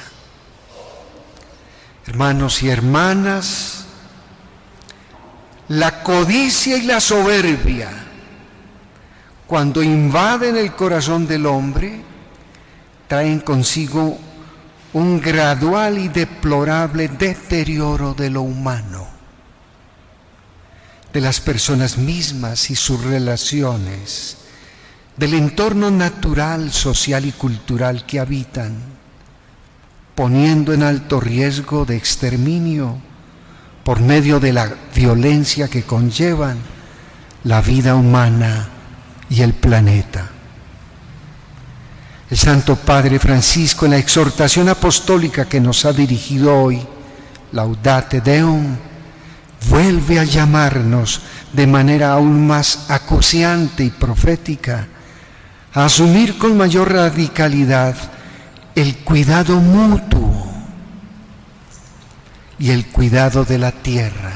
Hermanos 2.07 2.63
y 2.63 2.69
hermanas, 2.69 3.85
la 5.67 6.01
codicia 6.01 6.77
y 6.77 6.83
la 6.83 7.01
soberbia, 7.01 7.89
cuando 9.47 9.83
invaden 9.83 10.55
el 10.55 10.73
corazón 10.75 11.27
del 11.27 11.45
hombre, 11.45 12.10
traen 13.11 13.41
consigo 13.41 14.17
un 14.93 15.19
gradual 15.19 15.97
y 15.97 16.07
deplorable 16.07 17.09
deterioro 17.09 18.13
de 18.13 18.29
lo 18.29 18.41
humano, 18.41 19.05
de 21.11 21.19
las 21.19 21.41
personas 21.41 21.97
mismas 21.97 22.69
y 22.69 22.75
sus 22.77 23.03
relaciones, 23.03 24.37
del 25.17 25.33
entorno 25.33 25.91
natural, 25.91 26.71
social 26.71 27.25
y 27.25 27.33
cultural 27.33 28.05
que 28.05 28.21
habitan, 28.21 28.77
poniendo 30.15 30.71
en 30.71 30.81
alto 30.81 31.19
riesgo 31.19 31.83
de 31.83 31.97
exterminio 31.97 32.97
por 33.83 33.99
medio 33.99 34.39
de 34.39 34.53
la 34.53 34.73
violencia 34.95 35.67
que 35.67 35.83
conllevan 35.83 36.59
la 37.43 37.59
vida 37.59 37.93
humana 37.93 38.69
y 39.29 39.41
el 39.41 39.51
planeta. 39.53 40.29
El 42.31 42.37
Santo 42.37 42.77
Padre 42.77 43.19
Francisco 43.19 43.83
en 43.83 43.91
la 43.91 43.97
exhortación 43.97 44.69
apostólica 44.69 45.49
que 45.49 45.59
nos 45.59 45.83
ha 45.83 45.91
dirigido 45.91 46.63
hoy, 46.63 46.81
Laudate 47.51 48.21
Deum, 48.21 48.77
vuelve 49.67 50.17
a 50.17 50.23
llamarnos 50.23 51.19
de 51.51 51.67
manera 51.67 52.13
aún 52.13 52.47
más 52.47 52.89
acuciante 52.89 53.83
y 53.83 53.89
profética 53.89 54.87
a 55.73 55.83
asumir 55.83 56.37
con 56.37 56.55
mayor 56.55 56.93
radicalidad 56.93 57.97
el 58.75 58.99
cuidado 58.99 59.57
mutuo 59.57 60.53
y 62.57 62.69
el 62.69 62.85
cuidado 62.87 63.43
de 63.43 63.57
la 63.57 63.73
tierra. 63.73 64.31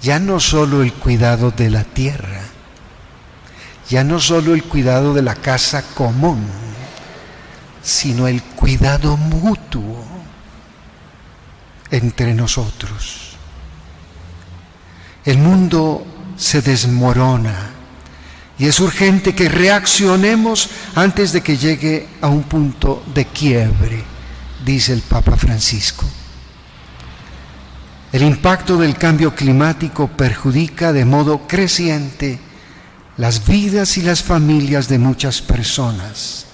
Ya 0.00 0.20
no 0.20 0.38
solo 0.38 0.84
el 0.84 0.92
cuidado 0.92 1.50
de 1.50 1.68
la 1.68 1.82
tierra, 1.82 2.42
ya 3.88 4.04
no 4.04 4.20
solo 4.20 4.54
el 4.54 4.62
cuidado 4.62 5.14
de 5.14 5.22
la 5.22 5.34
casa 5.34 5.82
común, 5.96 6.46
sino 7.82 8.26
el 8.28 8.42
cuidado 8.42 9.16
mutuo 9.16 10.04
entre 11.90 12.34
nosotros. 12.34 13.36
El 15.24 15.38
mundo 15.38 16.06
se 16.36 16.62
desmorona 16.62 17.70
y 18.58 18.66
es 18.66 18.80
urgente 18.80 19.34
que 19.34 19.48
reaccionemos 19.48 20.68
antes 20.94 21.32
de 21.32 21.42
que 21.42 21.56
llegue 21.56 22.08
a 22.20 22.28
un 22.28 22.42
punto 22.44 23.04
de 23.14 23.26
quiebre, 23.26 24.02
dice 24.64 24.92
el 24.92 25.02
Papa 25.02 25.36
Francisco. 25.36 26.04
El 28.10 28.22
impacto 28.22 28.78
del 28.78 28.96
cambio 28.96 29.34
climático 29.34 30.08
perjudica 30.08 30.92
de 30.92 31.04
modo 31.04 31.46
creciente 31.46 32.40
las 33.16 33.46
vidas 33.46 33.98
y 33.98 34.02
las 34.02 34.22
familias 34.22 34.88
de 34.88 34.98
muchas 34.98 35.42
personas 35.42 36.47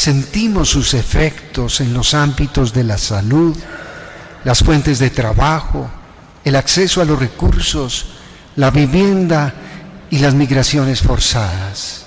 sentimos 0.00 0.70
sus 0.70 0.94
efectos 0.94 1.82
en 1.82 1.92
los 1.92 2.14
ámbitos 2.14 2.72
de 2.72 2.84
la 2.84 2.96
salud, 2.96 3.54
las 4.44 4.60
fuentes 4.60 4.98
de 4.98 5.10
trabajo, 5.10 5.90
el 6.42 6.56
acceso 6.56 7.02
a 7.02 7.04
los 7.04 7.18
recursos, 7.18 8.06
la 8.56 8.70
vivienda 8.70 9.52
y 10.08 10.18
las 10.18 10.32
migraciones 10.32 11.02
forzadas. 11.02 12.06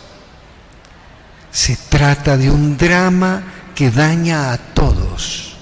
Se 1.52 1.78
trata 1.90 2.36
de 2.36 2.50
un 2.50 2.78
drama 2.78 3.44
que 3.76 3.92
daña 3.92 4.52
a 4.52 4.58
todos, 4.58 5.56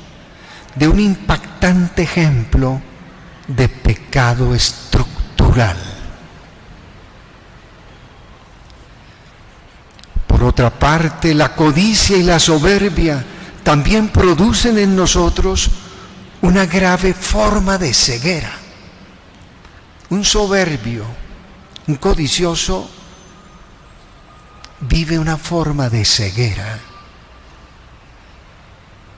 de 0.76 0.88
un 0.88 1.02
impactante 1.02 2.04
ejemplo 2.04 2.82
de 3.48 3.68
pecado 3.68 4.56
estructural. 4.56 5.12
natural. 5.52 5.92
Por 10.42 10.50
otra 10.50 10.72
parte, 10.72 11.36
la 11.36 11.54
codicia 11.54 12.18
y 12.18 12.24
la 12.24 12.40
soberbia 12.40 13.24
también 13.62 14.10
producen 14.10 14.80
en 14.80 14.96
nosotros 14.96 15.70
una 16.42 16.66
grave 16.66 17.14
forma 17.14 17.78
de 17.78 17.94
ceguera. 17.94 18.52
Un 20.10 20.26
soberbio, 20.26 21.06
un 21.86 21.94
codicioso, 21.98 22.90
vive 24.80 25.20
una 25.20 25.38
forma 25.38 25.92
de 25.92 26.04
ceguera. 26.06 26.80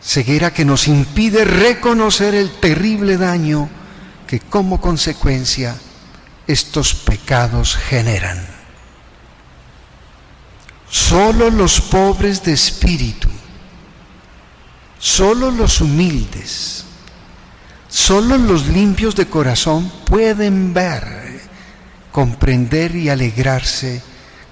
Ceguera 0.02 0.52
que 0.52 0.66
nos 0.66 0.90
impide 0.90 1.46
reconocer 1.46 2.36
el 2.36 2.60
terrible 2.60 3.16
daño 3.16 3.70
que 4.28 4.42
como 4.42 4.82
consecuencia 4.82 5.74
estos 6.48 6.94
pecados 6.94 7.78
generan. 7.78 8.53
Solo 10.94 11.50
los 11.50 11.82
pobres 11.82 12.44
de 12.44 12.54
espíritu, 12.54 13.28
solo 15.00 15.50
los 15.50 15.82
humildes, 15.82 16.86
solo 17.90 18.38
los 18.38 18.68
limpios 18.68 19.16
de 19.16 19.26
corazón 19.26 19.92
pueden 20.06 20.72
ver, 20.72 21.42
comprender 22.12 22.96
y 22.96 23.10
alegrarse 23.10 24.04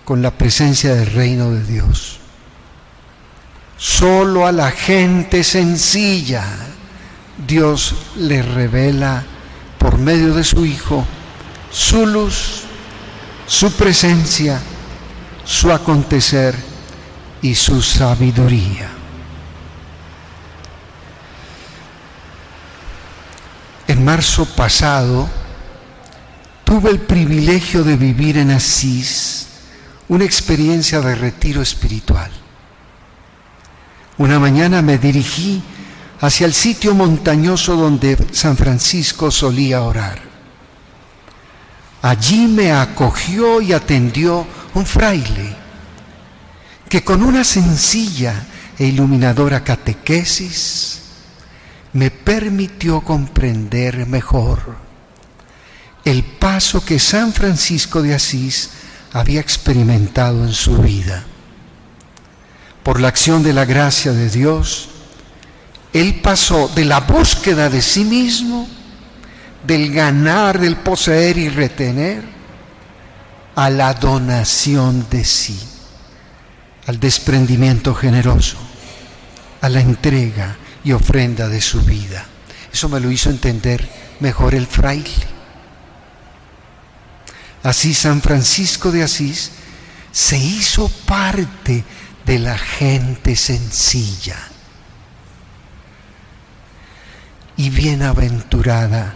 con 0.03 0.23
la 0.23 0.31
presencia 0.31 0.95
del 0.95 1.11
reino 1.11 1.51
de 1.51 1.63
Dios. 1.63 2.17
Solo 3.77 4.47
a 4.47 4.51
la 4.51 4.71
gente 4.71 5.43
sencilla 5.43 6.43
Dios 7.45 7.93
le 8.15 8.41
revela 8.41 9.23
por 9.77 9.99
medio 9.99 10.33
de 10.33 10.43
su 10.43 10.65
Hijo 10.65 11.05
su 11.69 12.07
luz, 12.07 12.63
su 13.45 13.71
presencia, 13.73 14.59
su 15.51 15.69
acontecer 15.69 16.55
y 17.41 17.55
su 17.55 17.81
sabiduría. 17.81 18.89
En 23.85 24.05
marzo 24.05 24.45
pasado 24.45 25.29
tuve 26.63 26.89
el 26.91 27.01
privilegio 27.01 27.83
de 27.83 27.97
vivir 27.97 28.37
en 28.37 28.51
Asís 28.51 29.47
una 30.07 30.23
experiencia 30.23 31.01
de 31.01 31.15
retiro 31.15 31.61
espiritual. 31.61 32.31
Una 34.19 34.39
mañana 34.39 34.81
me 34.81 34.97
dirigí 34.97 35.61
hacia 36.21 36.47
el 36.47 36.53
sitio 36.53 36.95
montañoso 36.95 37.75
donde 37.75 38.17
San 38.31 38.55
Francisco 38.55 39.29
solía 39.29 39.81
orar. 39.81 40.30
Allí 42.01 42.47
me 42.47 42.71
acogió 42.71 43.61
y 43.61 43.73
atendió 43.73 44.45
un 44.73 44.85
fraile 44.85 45.55
que 46.89 47.03
con 47.03 47.23
una 47.23 47.43
sencilla 47.43 48.47
e 48.77 48.85
iluminadora 48.87 49.63
catequesis 49.63 51.01
me 51.93 52.09
permitió 52.09 53.01
comprender 53.01 54.05
mejor 54.07 54.75
el 56.03 56.23
paso 56.23 56.83
que 56.83 56.99
San 56.99 57.31
Francisco 57.33 58.01
de 58.01 58.15
Asís 58.15 58.71
había 59.13 59.39
experimentado 59.39 60.43
en 60.43 60.53
su 60.53 60.77
vida. 60.77 61.23
Por 62.83 62.99
la 62.99 63.09
acción 63.09 63.43
de 63.43 63.53
la 63.53 63.65
gracia 63.65 64.11
de 64.11 64.29
Dios, 64.29 64.89
él 65.93 66.21
pasó 66.21 66.69
de 66.69 66.85
la 66.85 67.01
búsqueda 67.01 67.69
de 67.69 67.81
sí 67.81 68.03
mismo, 68.03 68.67
del 69.63 69.93
ganar, 69.93 70.59
del 70.59 70.77
poseer 70.77 71.37
y 71.37 71.49
retener, 71.49 72.23
a 73.55 73.69
la 73.69 73.93
donación 73.93 75.07
de 75.09 75.23
sí, 75.25 75.59
al 76.87 76.99
desprendimiento 76.99 77.93
generoso, 77.93 78.57
a 79.61 79.69
la 79.69 79.81
entrega 79.81 80.55
y 80.83 80.93
ofrenda 80.93 81.47
de 81.47 81.61
su 81.61 81.81
vida. 81.81 82.25
Eso 82.71 82.89
me 82.89 82.99
lo 82.99 83.11
hizo 83.11 83.29
entender 83.29 83.87
mejor 84.19 84.55
el 84.55 84.67
fraile. 84.67 85.09
Así 87.63 87.93
San 87.93 88.21
Francisco 88.21 88.91
de 88.91 89.03
Asís 89.03 89.51
se 90.11 90.37
hizo 90.37 90.89
parte 91.05 91.83
de 92.25 92.39
la 92.39 92.57
gente 92.57 93.35
sencilla 93.35 94.37
y 97.57 97.69
bienaventurada 97.69 99.15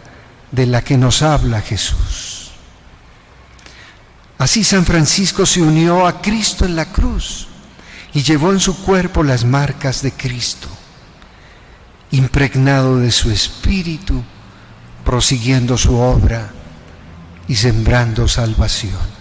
de 0.55 0.65
la 0.65 0.81
que 0.81 0.97
nos 0.97 1.21
habla 1.21 1.61
Jesús. 1.61 2.51
Así 4.37 4.63
San 4.63 4.85
Francisco 4.85 5.45
se 5.45 5.61
unió 5.61 6.07
a 6.07 6.21
Cristo 6.21 6.65
en 6.65 6.75
la 6.75 6.85
cruz 6.85 7.47
y 8.13 8.23
llevó 8.23 8.51
en 8.51 8.59
su 8.59 8.81
cuerpo 8.83 9.23
las 9.23 9.43
marcas 9.43 10.01
de 10.01 10.13
Cristo, 10.13 10.69
impregnado 12.11 12.97
de 12.97 13.11
su 13.11 13.29
espíritu, 13.31 14.23
prosiguiendo 15.03 15.77
su 15.77 15.95
obra 15.95 16.49
y 17.47 17.55
sembrando 17.55 18.27
salvación. 18.27 19.15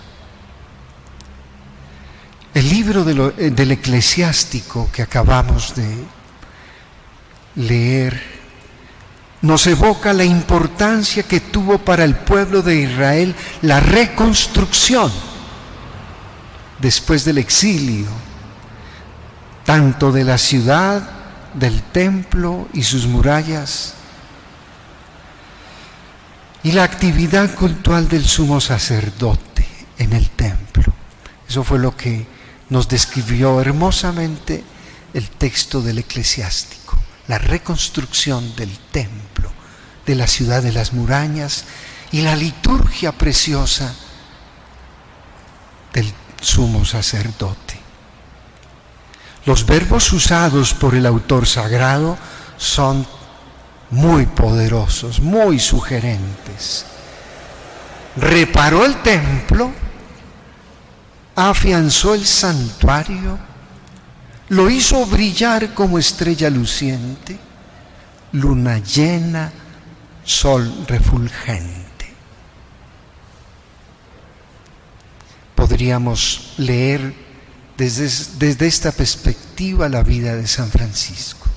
El 2.55 2.69
libro 2.69 3.05
eh, 3.37 3.51
del 3.51 3.73
eclesiástico 3.73 4.89
que 4.93 5.03
acabamos 5.03 5.75
de 5.75 6.05
leer 7.57 8.44
nos 9.45 9.67
evoca 9.67 10.15
la 10.15 10.25
importancia 10.25 11.23
que 11.23 11.39
tuvo 11.39 11.77
para 11.77 12.05
el 12.05 12.15
pueblo 12.15 12.63
de 12.63 12.77
Israel 12.77 13.37
la 13.61 13.79
reconstrucción 13.79 15.13
después 16.79 17.27
del 17.27 17.37
exilio, 17.37 18.07
tanto 19.67 20.13
de 20.13 20.25
la 20.25 20.39
ciudad, 20.39 21.07
del 21.53 21.83
templo 21.83 22.69
y 22.73 22.85
sus 22.85 23.07
murallas, 23.07 23.93
y 26.63 26.73
la 26.73 26.85
actividad 26.85 27.55
cultural 27.55 28.09
del 28.09 28.25
sumo 28.25 28.63
sacerdote 28.63 29.69
en 29.99 30.15
el 30.15 30.31
templo. 30.31 30.91
Eso 31.47 31.63
fue 31.65 31.79
lo 31.79 31.95
que 31.95 32.27
nos 32.71 32.89
describió 32.89 33.61
hermosamente 33.61 34.65
el 35.13 35.29
texto 35.29 35.83
del 35.83 35.99
eclesiástico, 35.99 36.99
la 37.29 37.39
reconstrucción 37.39 38.55
del 38.57 38.77
templo, 38.91 39.51
de 40.07 40.15
la 40.15 40.27
ciudad 40.27 40.63
de 40.63 40.73
las 40.73 40.93
murallas 40.93 41.65
y 42.13 42.23
la 42.23 42.37
liturgia 42.37 43.13
preciosa 43.13 43.95
del 45.93 46.13
sumo 46.41 46.85
sacerdote. 46.85 47.81
Los 49.47 49.67
verbos 49.67 50.13
usados 50.13 50.75
por 50.75 50.95
el 50.95 51.07
autor 51.07 51.47
sagrado 51.47 52.17
son 52.57 53.07
muy 53.91 54.27
poderosos, 54.27 55.21
muy 55.21 55.59
sugerentes. 55.59 56.87
Reparó 58.17 58.85
el 58.85 59.03
templo, 59.03 59.71
afianzó 61.37 62.15
el 62.15 62.27
santuario, 62.27 63.39
lo 64.55 64.71
hizo 64.71 65.05
brillar 65.07 65.75
como 65.75 65.99
estrella 65.99 66.49
luciente, 66.49 67.37
luna 68.33 68.79
llena, 68.79 69.53
sol 70.25 70.73
refulgente. 70.87 71.83
Podríamos 75.57 76.55
leer 76.59 77.13
desde, 77.77 78.09
desde 78.39 78.67
esta 78.69 78.93
perspectiva 78.93 79.89
la 79.89 80.05
vida 80.05 80.37
de 80.37 80.47
San 80.47 80.71
Francisco. 80.71 81.49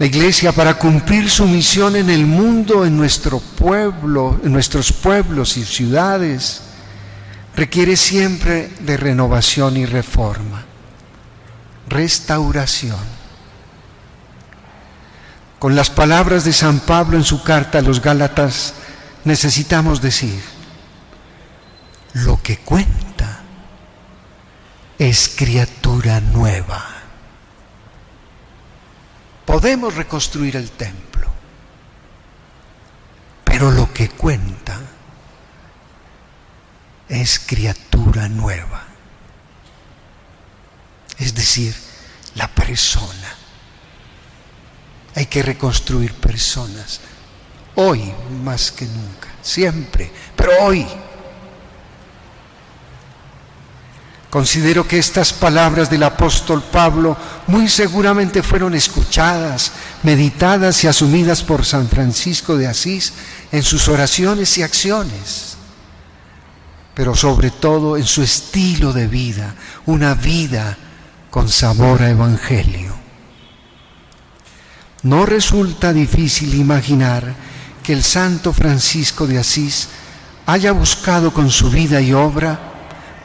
La 0.00 0.06
iglesia 0.06 0.50
para 0.50 0.74
cumplir 0.74 1.30
su 1.30 1.46
misión 1.46 1.94
en 1.94 2.10
el 2.10 2.26
mundo, 2.26 2.84
en 2.84 2.96
nuestro 2.96 3.38
pueblo, 3.38 4.40
en 4.42 4.52
nuestros 4.52 4.92
pueblos 4.92 5.56
y 5.56 5.64
ciudades, 5.64 6.65
requiere 7.56 7.96
siempre 7.96 8.68
de 8.80 8.96
renovación 8.96 9.76
y 9.76 9.86
reforma, 9.86 10.64
restauración. 11.88 13.16
Con 15.58 15.74
las 15.74 15.90
palabras 15.90 16.44
de 16.44 16.52
San 16.52 16.80
Pablo 16.80 17.16
en 17.16 17.24
su 17.24 17.42
carta 17.42 17.78
a 17.78 17.82
los 17.82 18.00
Gálatas, 18.00 18.74
necesitamos 19.24 20.00
decir, 20.00 20.40
lo 22.12 22.40
que 22.42 22.58
cuenta 22.58 23.40
es 24.98 25.32
criatura 25.34 26.20
nueva 26.20 26.96
podemos 29.46 29.94
reconstruir 29.94 30.56
el 30.56 30.70
templo, 30.72 31.28
pero 33.44 33.70
lo 33.70 33.90
que 33.94 34.10
cuenta 34.10 34.78
es 37.08 37.38
criatura 37.38 38.28
nueva, 38.28 38.84
es 41.18 41.34
decir, 41.34 41.74
la 42.34 42.48
persona. 42.48 43.34
Hay 45.14 45.26
que 45.26 45.42
reconstruir 45.42 46.12
personas, 46.14 47.00
hoy 47.76 48.12
más 48.42 48.70
que 48.70 48.84
nunca, 48.84 49.28
siempre, 49.42 50.10
pero 50.36 50.52
hoy. 50.60 50.86
Considero 54.28 54.86
que 54.86 54.98
estas 54.98 55.32
palabras 55.32 55.88
del 55.88 56.02
apóstol 56.02 56.62
Pablo 56.62 57.16
muy 57.46 57.68
seguramente 57.68 58.42
fueron 58.42 58.74
escuchadas, 58.74 59.72
meditadas 60.02 60.84
y 60.84 60.88
asumidas 60.88 61.42
por 61.42 61.64
San 61.64 61.88
Francisco 61.88 62.58
de 62.58 62.66
Asís 62.66 63.14
en 63.50 63.62
sus 63.62 63.88
oraciones 63.88 64.58
y 64.58 64.62
acciones, 64.62 65.55
pero 66.96 67.14
sobre 67.14 67.50
todo 67.50 67.98
en 67.98 68.04
su 68.04 68.22
estilo 68.22 68.94
de 68.94 69.06
vida, 69.06 69.54
una 69.84 70.14
vida 70.14 70.78
con 71.28 71.46
sabor 71.50 72.00
a 72.00 72.08
evangelio. 72.08 72.94
No 75.02 75.26
resulta 75.26 75.92
difícil 75.92 76.54
imaginar 76.54 77.34
que 77.82 77.92
el 77.92 78.02
santo 78.02 78.54
Francisco 78.54 79.26
de 79.26 79.38
Asís 79.38 79.90
haya 80.46 80.72
buscado 80.72 81.34
con 81.34 81.50
su 81.50 81.68
vida 81.68 82.00
y 82.00 82.14
obra 82.14 82.58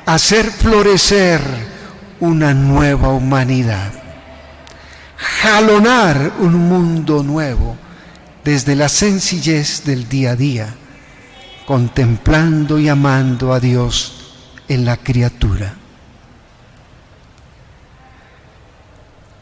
hacer 0.05 0.51
florecer 0.51 1.39
una 2.19 2.53
nueva 2.53 3.07
humanidad, 3.07 3.93
jalonar 5.15 6.33
un 6.39 6.55
mundo 6.55 7.23
nuevo 7.23 7.77
desde 8.43 8.75
la 8.75 8.89
sencillez 8.89 9.85
del 9.85 10.09
día 10.09 10.31
a 10.31 10.35
día, 10.35 10.75
contemplando 11.71 12.77
y 12.79 12.89
amando 12.89 13.53
a 13.53 13.59
Dios 13.61 14.33
en 14.67 14.83
la 14.83 14.97
criatura. 14.97 15.73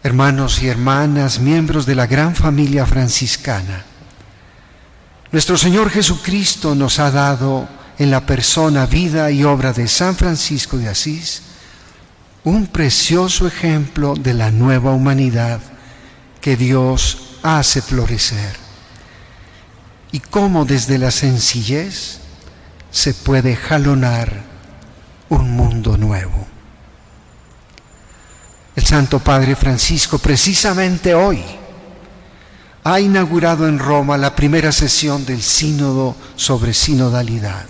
Hermanos 0.03 0.61
y 0.61 0.67
hermanas, 0.67 1.39
miembros 1.39 1.87
de 1.87 1.95
la 1.95 2.05
gran 2.05 2.35
familia 2.35 2.85
franciscana, 2.85 3.83
nuestro 5.31 5.57
Señor 5.57 5.89
Jesucristo 5.89 6.75
nos 6.75 6.99
ha 6.99 7.09
dado 7.09 7.67
en 7.97 8.11
la 8.11 8.23
persona, 8.27 8.85
vida 8.85 9.31
y 9.31 9.43
obra 9.43 9.73
de 9.73 9.87
San 9.87 10.15
Francisco 10.15 10.77
de 10.77 10.87
Asís 10.87 11.41
un 12.43 12.67
precioso 12.67 13.47
ejemplo 13.47 14.13
de 14.13 14.35
la 14.35 14.51
nueva 14.51 14.91
humanidad 14.91 15.61
que 16.41 16.55
Dios 16.55 17.39
hace 17.41 17.81
florecer 17.81 18.55
y 20.11 20.19
cómo 20.19 20.65
desde 20.65 20.99
la 20.99 21.09
sencillez 21.09 22.18
se 22.91 23.13
puede 23.13 23.55
jalonar 23.55 24.31
un 25.29 25.51
mundo 25.55 25.97
nuevo. 25.97 26.47
El 28.75 28.85
Santo 28.85 29.19
Padre 29.19 29.55
Francisco 29.55 30.17
precisamente 30.19 31.13
hoy 31.13 31.43
ha 32.83 32.99
inaugurado 32.99 33.67
en 33.67 33.77
Roma 33.77 34.17
la 34.17 34.35
primera 34.35 34.71
sesión 34.71 35.25
del 35.25 35.41
sínodo 35.41 36.15
sobre 36.35 36.73
sinodalidad 36.73 37.65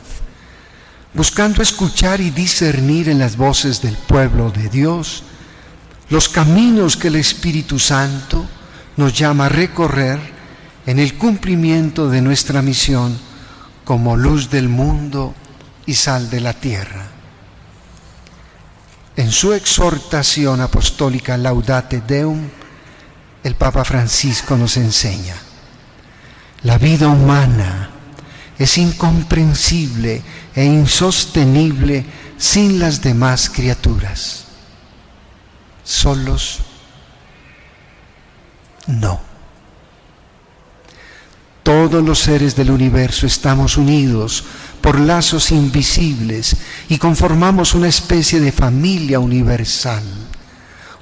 buscando 1.13 1.61
escuchar 1.61 2.21
y 2.21 2.29
discernir 2.29 3.09
en 3.09 3.19
las 3.19 3.35
voces 3.35 3.81
del 3.81 3.95
pueblo 3.95 4.51
de 4.51 4.69
Dios 4.69 5.23
los 6.09 6.29
caminos 6.29 6.97
que 6.97 7.07
el 7.07 7.15
Espíritu 7.15 7.79
Santo 7.79 8.45
nos 8.97 9.13
llama 9.17 9.45
a 9.45 9.49
recorrer 9.49 10.19
en 10.85 10.99
el 10.99 11.15
cumplimiento 11.15 12.09
de 12.09 12.21
nuestra 12.21 12.61
misión 12.61 13.17
como 13.89 14.15
luz 14.15 14.51
del 14.51 14.69
mundo 14.69 15.33
y 15.87 15.95
sal 15.95 16.29
de 16.29 16.41
la 16.41 16.53
tierra. 16.53 17.07
En 19.15 19.31
su 19.31 19.51
exhortación 19.53 20.61
apostólica 20.61 21.35
Laudate 21.37 22.01
Deum, 22.01 22.49
el 23.43 23.55
Papa 23.55 23.83
Francisco 23.83 24.55
nos 24.57 24.77
enseña, 24.77 25.33
la 26.61 26.77
vida 26.77 27.07
humana 27.07 27.89
es 28.59 28.77
incomprensible 28.77 30.21
e 30.53 30.65
insostenible 30.65 32.05
sin 32.37 32.77
las 32.77 33.01
demás 33.01 33.49
criaturas. 33.49 34.45
Solos, 35.83 36.59
no. 38.85 39.28
Todos 41.69 42.03
los 42.03 42.17
seres 42.17 42.55
del 42.55 42.71
universo 42.71 43.27
estamos 43.27 43.77
unidos 43.77 44.43
por 44.81 44.99
lazos 44.99 45.51
invisibles 45.51 46.57
y 46.89 46.97
conformamos 46.97 47.75
una 47.75 47.87
especie 47.87 48.39
de 48.39 48.51
familia 48.51 49.19
universal, 49.19 50.01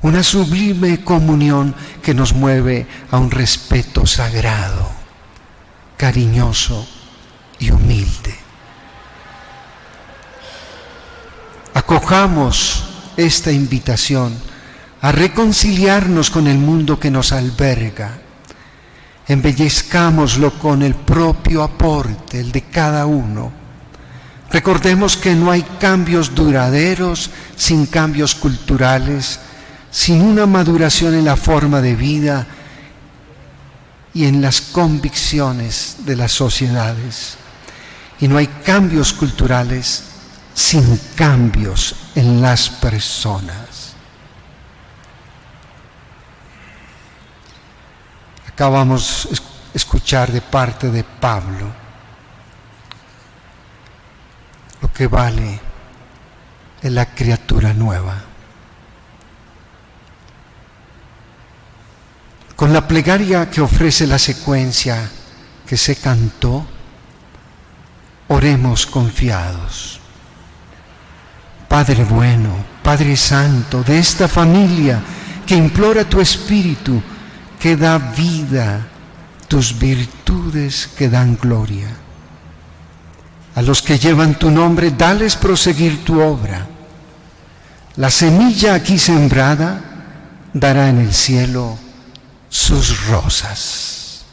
una 0.01 0.23
sublime 0.23 1.05
comunión 1.05 1.73
que 2.03 2.13
nos 2.13 2.33
mueve 2.33 2.85
a 3.11 3.17
un 3.17 3.31
respeto 3.31 4.05
sagrado, 4.05 4.91
cariñoso 5.95 6.85
y 7.59 7.71
humilde. 7.71 8.35
Acojamos 11.75 12.83
esta 13.15 13.53
invitación 13.53 14.37
a 14.99 15.13
reconciliarnos 15.13 16.29
con 16.29 16.45
el 16.45 16.57
mundo 16.57 16.99
que 16.99 17.09
nos 17.09 17.31
alberga. 17.31 18.26
Embellezcámoslo 19.27 20.57
con 20.57 20.81
el 20.81 20.95
propio 20.95 21.63
aporte, 21.63 22.39
el 22.39 22.51
de 22.51 22.63
cada 22.63 23.05
uno. 23.05 23.51
Recordemos 24.49 25.17
que 25.17 25.35
no 25.35 25.51
hay 25.51 25.63
cambios 25.79 26.33
duraderos 26.33 27.29
sin 27.55 27.85
cambios 27.85 28.33
culturales, 28.33 29.39
sin 29.91 30.21
una 30.21 30.45
maduración 30.45 31.13
en 31.13 31.25
la 31.25 31.35
forma 31.35 31.81
de 31.81 31.95
vida 31.95 32.47
y 34.13 34.25
en 34.25 34.41
las 34.41 34.61
convicciones 34.61 35.97
de 36.05 36.15
las 36.15 36.31
sociedades. 36.31 37.35
Y 38.19 38.27
no 38.27 38.37
hay 38.37 38.47
cambios 38.47 39.11
culturales 39.13 40.03
sin 40.53 40.99
cambios 41.15 41.95
en 42.15 42.41
las 42.41 42.69
personas. 42.69 43.76
Acabamos 48.57 49.27
de 49.29 49.37
escuchar 49.75 50.31
de 50.31 50.41
parte 50.41 50.89
de 50.89 51.03
Pablo 51.03 51.67
lo 54.81 54.91
que 54.91 55.05
vale 55.05 55.59
en 56.81 56.95
la 56.95 57.05
criatura 57.05 57.71
nueva. 57.75 58.15
Con 62.55 62.73
la 62.73 62.87
plegaria 62.87 63.47
que 63.47 63.61
ofrece 63.61 64.07
la 64.07 64.17
secuencia 64.17 65.07
que 65.67 65.77
se 65.77 65.95
cantó, 65.97 66.65
Oremos 68.29 68.87
confiados. 68.87 69.99
Padre 71.69 72.03
bueno, 72.05 72.55
Padre 72.81 73.15
Santo, 73.15 73.83
de 73.83 73.99
esta 73.99 74.27
familia 74.27 74.99
que 75.45 75.55
implora 75.55 76.03
tu 76.03 76.19
Espíritu, 76.19 77.03
que 77.59 77.75
da 77.75 77.97
vida, 77.97 78.87
tus 79.47 79.77
virtudes 79.77 80.87
que 80.87 81.09
dan 81.09 81.37
gloria. 81.37 81.89
A 83.55 83.61
los 83.61 83.81
que 83.81 83.97
llevan 83.97 84.37
tu 84.37 84.51
nombre, 84.51 84.91
dales 84.91 85.35
proseguir 85.35 86.05
tu 86.05 86.21
obra. 86.21 86.67
La 87.95 88.11
semilla 88.11 88.75
aquí 88.75 88.99
sembrada 88.99 89.81
dará 90.53 90.89
en 90.89 90.99
el 90.99 91.13
cielo 91.13 91.77
sus 92.49 93.07
rosas. 93.07 94.25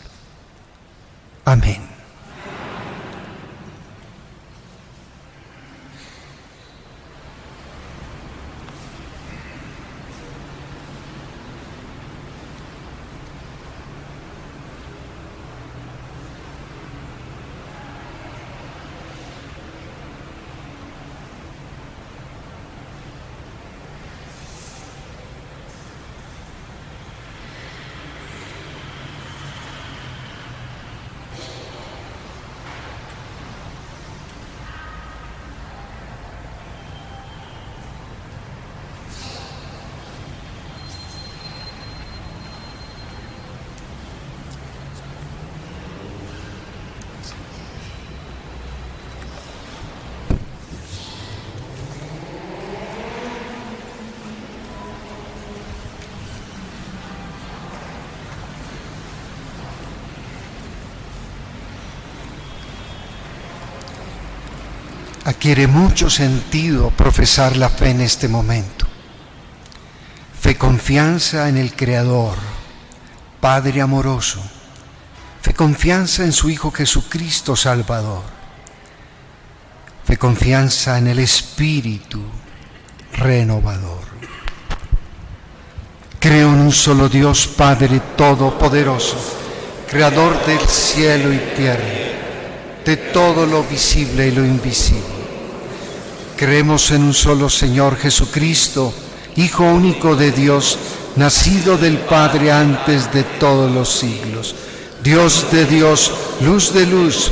Amén. 1.47 1.94
Adquiere 65.45 65.67
mucho 65.67 66.09
sentido 66.09 66.89
profesar 66.89 67.59
la 67.59 67.69
fe 67.69 67.91
en 67.91 68.01
este 68.01 68.29
momento. 68.29 68.87
Fe 70.41 70.57
confianza 70.57 71.51
en 71.51 71.59
el 71.59 71.77
Creador, 71.77 72.35
Padre 73.41 73.83
amoroso. 73.83 74.41
Fe 75.43 75.53
confianza 75.53 76.25
en 76.25 76.33
su 76.33 76.49
Hijo 76.49 76.71
Jesucristo 76.71 77.57
Salvador. 77.57 78.23
Fe 80.07 80.17
confianza 80.17 80.97
en 80.97 81.09
el 81.09 81.19
Espíritu 81.19 82.23
renovador. 83.13 84.01
Creo 86.21 86.55
en 86.55 86.61
un 86.61 86.73
solo 86.73 87.11
Dios 87.11 87.49
Padre 87.49 88.01
Todopoderoso, 88.17 89.19
Creador 89.91 90.43
del 90.47 90.61
cielo 90.61 91.31
y 91.35 91.39
tierra, 91.55 91.85
de 92.83 92.97
todo 92.97 93.45
lo 93.45 93.63
visible 93.65 94.29
y 94.29 94.31
lo 94.31 94.43
invisible. 94.43 95.24
Creemos 96.37 96.91
en 96.91 97.05
un 97.05 97.15
solo 97.15 97.49
Señor 97.49 97.97
Jesucristo, 97.97 98.93
Hijo 99.37 99.65
único 99.65 100.15
de 100.15 100.31
Dios, 100.31 100.79
nacido 101.17 101.77
del 101.77 101.99
Padre 101.99 102.53
antes 102.53 103.13
de 103.13 103.25
todos 103.25 103.71
los 103.71 103.89
siglos. 103.89 104.55
Dios 105.03 105.47
de 105.51 105.67
Dios, 105.67 106.13
luz 106.41 106.73
de 106.73 106.87
luz, 106.87 107.31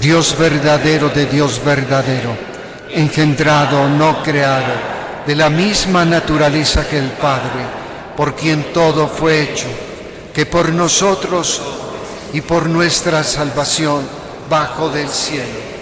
Dios 0.00 0.36
verdadero 0.38 1.08
de 1.08 1.26
Dios 1.26 1.60
verdadero, 1.64 2.36
engendrado, 2.90 3.88
no 3.88 4.22
creado, 4.22 4.72
de 5.26 5.34
la 5.34 5.50
misma 5.50 6.04
naturaleza 6.04 6.86
que 6.88 6.98
el 6.98 7.10
Padre, 7.12 7.66
por 8.16 8.34
quien 8.34 8.72
todo 8.72 9.08
fue 9.08 9.42
hecho, 9.42 9.68
que 10.32 10.46
por 10.46 10.70
nosotros 10.72 11.60
y 12.32 12.40
por 12.40 12.68
nuestra 12.68 13.24
salvación 13.24 14.02
bajo 14.48 14.88
del 14.90 15.08
cielo, 15.08 15.77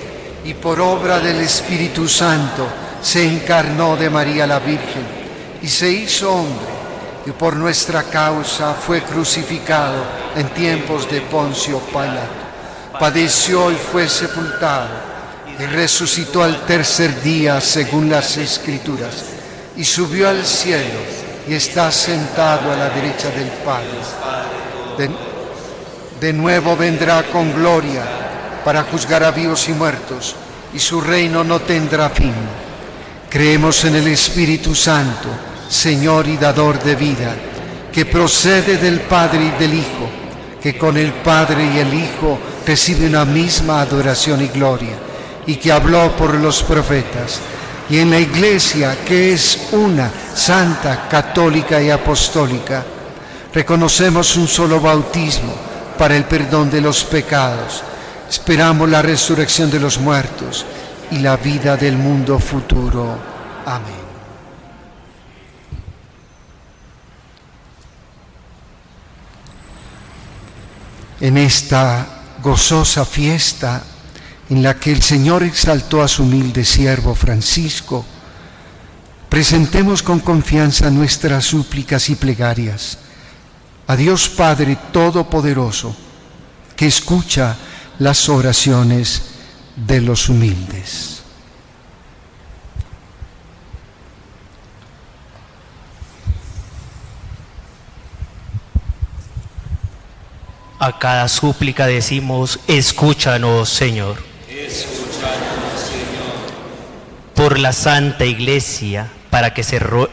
y 0.47 0.55
por 0.55 0.81
obra 0.81 1.19
del 1.19 1.41
Espíritu 1.41 2.07
Santo 2.07 2.69
se 3.03 3.27
encarnó 3.27 3.97
de 3.97 4.09
María 4.09 4.47
la 4.47 4.61
Virgen 4.61 5.05
y 5.61 5.67
se 5.67 5.91
hizo 5.91 6.33
hombre, 6.33 6.77
y 7.27 7.33
por 7.33 7.57
nuestra 7.57 8.05
causa 8.05 8.73
fue 8.75 9.03
crucificado 9.03 10.05
en 10.37 10.49
tiempos 10.51 11.11
de 11.11 11.21
Poncio 11.23 11.81
Pilato. 11.81 12.47
Padeció 13.01 13.73
y 13.73 13.75
fue 13.75 14.09
sepultado, 14.09 14.89
y 15.59 15.65
resucitó 15.65 16.45
al 16.45 16.65
tercer 16.65 17.21
día 17.23 17.61
según 17.61 18.09
las 18.09 18.37
Escrituras, 18.37 19.25
y 19.77 19.85
subió 19.85 20.29
al 20.29 20.45
cielo, 20.47 21.01
y 21.49 21.55
está 21.55 21.91
sentado 21.91 22.71
a 22.71 22.77
la 22.77 22.91
derecha 22.91 23.31
del 23.31 23.49
Padre. 23.65 23.89
De, 24.97 25.11
de 26.21 26.33
nuevo 26.33 26.77
vendrá 26.77 27.25
con 27.25 27.53
gloria 27.53 28.26
para 28.67 28.83
juzgar 28.83 29.23
a 29.23 29.31
vivos 29.31 29.69
y 29.69 29.73
muertos, 29.75 30.35
y 30.75 30.81
su 30.81 31.01
reino 31.01 31.45
no 31.45 31.61
tendrá 31.61 32.11
fin. 32.11 32.35
Creemos 33.31 33.85
en 33.85 33.95
el 33.95 34.09
Espíritu 34.09 34.75
Santo, 34.75 35.29
Señor 35.69 36.27
y 36.27 36.37
dador 36.37 36.83
de 36.83 36.97
vida, 36.97 37.33
que 37.93 38.07
procede 38.07 38.77
del 38.79 39.03
Padre 39.03 39.45
y 39.45 39.61
del 39.61 39.73
Hijo, 39.73 40.11
que 40.61 40.77
con 40.77 40.97
el 40.97 41.13
Padre 41.13 41.65
y 41.77 41.79
el 41.79 41.95
Hijo 41.95 42.41
recibe 42.67 43.07
una 43.07 43.25
misma 43.25 43.83
adoración 43.83 44.43
y 44.43 44.49
gloria, 44.49 44.97
y 45.47 45.55
que 45.55 45.71
habló 45.71 46.17
por 46.17 46.35
los 46.35 46.65
profetas, 46.65 47.39
y 47.89 47.99
en 47.99 48.11
la 48.11 48.19
Iglesia, 48.19 48.99
que 49.07 49.33
es 49.33 49.69
una, 49.71 50.11
santa, 50.35 51.07
católica 51.09 51.81
y 51.81 51.91
apostólica, 51.91 52.85
reconocemos 53.55 54.37
un 54.37 54.49
solo 54.49 54.81
bautismo 54.81 55.55
para 55.97 56.17
el 56.17 56.25
perdón 56.25 56.69
de 56.69 56.81
los 56.81 57.05
pecados, 57.05 57.85
esperamos 58.29 58.89
la 58.89 59.03
resurrección 59.03 59.71
de 59.71 59.81
los 59.81 59.99
muertos 59.99 60.65
y 61.11 61.19
la 61.19 61.37
vida 61.37 61.77
del 61.77 61.97
mundo 61.97 62.39
futuro. 62.39 63.19
Amén. 63.65 64.07
En 71.21 71.39
esta 71.39 72.07
gozosa 72.43 73.05
fiesta 73.05 73.83
en 74.51 74.63
la 74.63 74.75
que 74.75 74.93
el 74.93 75.03
Señor 75.03 75.43
exaltó 75.43 76.03
a 76.03 76.09
su 76.09 76.23
humilde 76.23 76.65
siervo 76.65 77.15
Francisco, 77.15 78.05
presentemos 79.29 80.03
con 80.03 80.21
confianza 80.21 80.91
nuestras 80.91 81.45
súplicas 81.45 82.09
y 82.11 82.17
plegarias 82.17 82.99
a 83.87 83.97
Dios 83.97 84.29
Padre 84.29 84.77
Todopoderoso, 84.93 85.97
que 86.77 86.87
escucha 86.87 87.57
las 87.99 88.29
oraciones 88.29 89.23
de 89.77 90.01
los 90.01 90.29
humildes. 90.29 91.23
A 100.79 100.99
cada 100.99 101.29
súplica 101.29 101.87
decimos, 101.87 102.61
escúchanos, 102.69 103.69
Señor. 103.71 104.17
Por 107.35 107.59
la 107.59 107.73
Santa 107.73 108.25
Iglesia, 108.25 109.11
para 109.31 109.55
que, 109.55 109.63
se 109.63 109.79
ro- 109.79 110.11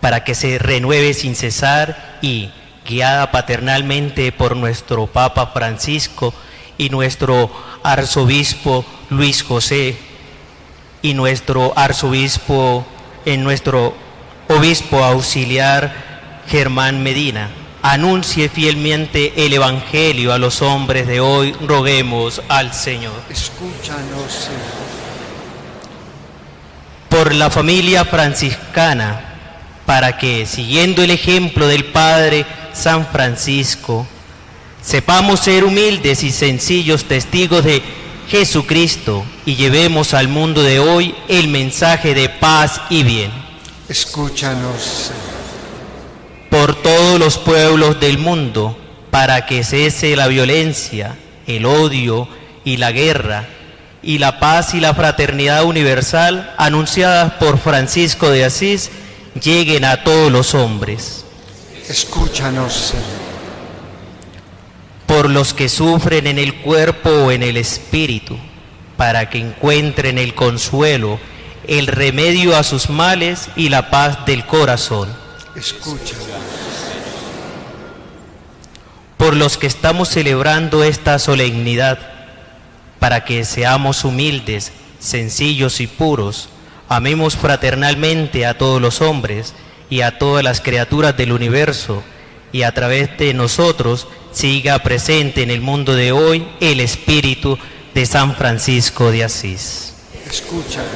para 0.00 0.22
que 0.24 0.34
se 0.34 0.58
renueve 0.58 1.12
sin 1.14 1.34
cesar 1.34 2.18
y, 2.22 2.50
guiada 2.86 3.32
paternalmente 3.32 4.30
por 4.30 4.56
nuestro 4.56 5.08
Papa 5.08 5.48
Francisco 5.48 6.32
y 6.78 6.90
nuestro 6.90 7.50
Arzobispo 7.82 8.84
Luis 9.10 9.42
José 9.42 9.96
y 11.02 11.14
nuestro 11.14 11.72
Arzobispo, 11.76 12.84
en 13.24 13.44
nuestro 13.44 13.94
Obispo 14.48 15.04
Auxiliar 15.04 16.42
Germán 16.48 17.02
Medina, 17.02 17.50
anuncie 17.82 18.48
fielmente 18.48 19.32
el 19.46 19.52
Evangelio 19.52 20.32
a 20.32 20.38
los 20.38 20.62
hombres 20.62 21.06
de 21.06 21.20
hoy, 21.20 21.52
roguemos 21.66 22.42
al 22.48 22.72
Señor. 22.72 23.14
Escúchanos, 23.30 24.32
Señor. 24.32 24.86
por 27.08 27.34
la 27.34 27.50
familia 27.50 28.04
franciscana, 28.04 29.20
para 29.86 30.18
que, 30.18 30.44
siguiendo 30.46 31.02
el 31.02 31.12
ejemplo 31.12 31.68
del 31.68 31.84
Padre 31.86 32.44
San 32.72 33.06
Francisco, 33.06 34.06
sepamos 34.86 35.40
ser 35.40 35.64
humildes 35.64 36.22
y 36.22 36.30
sencillos 36.30 37.06
testigos 37.06 37.64
de 37.64 37.82
Jesucristo 38.28 39.24
y 39.44 39.56
llevemos 39.56 40.14
al 40.14 40.28
mundo 40.28 40.62
de 40.62 40.78
hoy 40.78 41.14
el 41.28 41.48
mensaje 41.48 42.14
de 42.14 42.28
paz 42.28 42.80
y 42.88 43.02
bien. 43.02 43.32
Escúchanos, 43.88 44.80
Señor. 44.82 45.36
por 46.50 46.74
todos 46.82 47.18
los 47.18 47.36
pueblos 47.36 47.98
del 47.98 48.18
mundo, 48.18 48.78
para 49.10 49.44
que 49.46 49.64
cese 49.64 50.14
la 50.14 50.28
violencia, 50.28 51.16
el 51.46 51.66
odio 51.66 52.28
y 52.64 52.76
la 52.76 52.92
guerra, 52.92 53.46
y 54.02 54.18
la 54.18 54.38
paz 54.38 54.74
y 54.74 54.80
la 54.80 54.94
fraternidad 54.94 55.64
universal 55.64 56.54
anunciadas 56.58 57.32
por 57.34 57.58
Francisco 57.58 58.30
de 58.30 58.44
Asís 58.44 58.90
lleguen 59.42 59.84
a 59.84 60.04
todos 60.04 60.30
los 60.30 60.54
hombres. 60.54 61.24
Escúchanos, 61.88 62.72
Señor. 62.72 63.25
Por 65.16 65.30
los 65.30 65.54
que 65.54 65.70
sufren 65.70 66.26
en 66.26 66.38
el 66.38 66.56
cuerpo 66.56 67.08
o 67.08 67.30
en 67.30 67.42
el 67.42 67.56
espíritu, 67.56 68.36
para 68.98 69.30
que 69.30 69.38
encuentren 69.38 70.18
el 70.18 70.34
consuelo, 70.34 71.18
el 71.66 71.86
remedio 71.86 72.54
a 72.54 72.62
sus 72.62 72.90
males 72.90 73.48
y 73.56 73.70
la 73.70 73.88
paz 73.88 74.26
del 74.26 74.44
corazón. 74.44 75.08
Escúchanos. 75.54 76.26
por 79.16 79.34
los 79.34 79.56
que 79.56 79.66
estamos 79.66 80.10
celebrando 80.10 80.84
esta 80.84 81.18
solemnidad, 81.18 81.98
para 82.98 83.24
que 83.24 83.46
seamos 83.46 84.04
humildes, 84.04 84.70
sencillos 84.98 85.80
y 85.80 85.86
puros, 85.86 86.50
amemos 86.90 87.36
fraternalmente 87.36 88.44
a 88.44 88.58
todos 88.58 88.82
los 88.82 89.00
hombres 89.00 89.54
y 89.88 90.02
a 90.02 90.18
todas 90.18 90.44
las 90.44 90.60
criaturas 90.60 91.16
del 91.16 91.32
universo, 91.32 92.02
y 92.56 92.62
a 92.62 92.72
través 92.72 93.18
de 93.18 93.34
nosotros 93.34 94.08
siga 94.32 94.78
presente 94.78 95.42
en 95.42 95.50
el 95.50 95.60
mundo 95.60 95.94
de 95.94 96.10
hoy 96.10 96.48
el 96.58 96.80
espíritu 96.80 97.58
de 97.92 98.06
San 98.06 98.34
Francisco 98.34 99.10
de 99.10 99.24
Asís. 99.24 99.92
Escúchanos. 100.26 100.86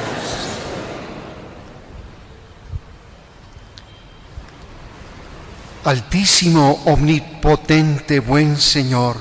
Altísimo, 5.84 6.82
omnipotente, 6.86 8.20
buen 8.20 8.56
Señor, 8.56 9.18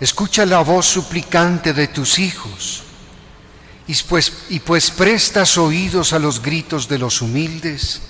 escucha 0.00 0.46
la 0.46 0.60
voz 0.60 0.86
suplicante 0.86 1.72
de 1.72 1.88
tus 1.88 2.20
hijos 2.20 2.84
y 3.88 3.94
pues, 4.08 4.32
y 4.48 4.60
pues 4.60 4.92
prestas 4.92 5.58
oídos 5.58 6.12
a 6.12 6.20
los 6.20 6.40
gritos 6.40 6.88
de 6.88 6.98
los 6.98 7.20
humildes, 7.20 8.00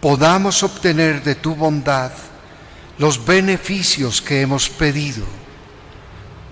podamos 0.00 0.62
obtener 0.62 1.22
de 1.22 1.34
tu 1.34 1.54
bondad 1.54 2.12
los 2.98 3.24
beneficios 3.24 4.20
que 4.20 4.40
hemos 4.40 4.68
pedido 4.68 5.24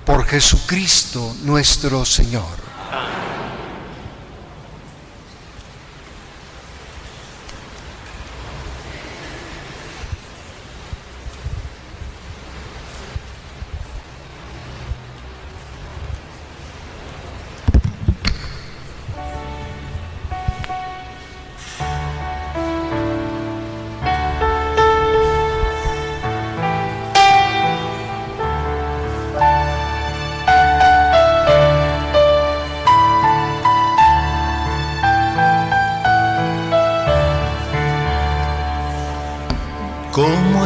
por 0.04 0.24
Jesucristo 0.24 1.34
nuestro 1.42 2.04
Señor. 2.04 2.66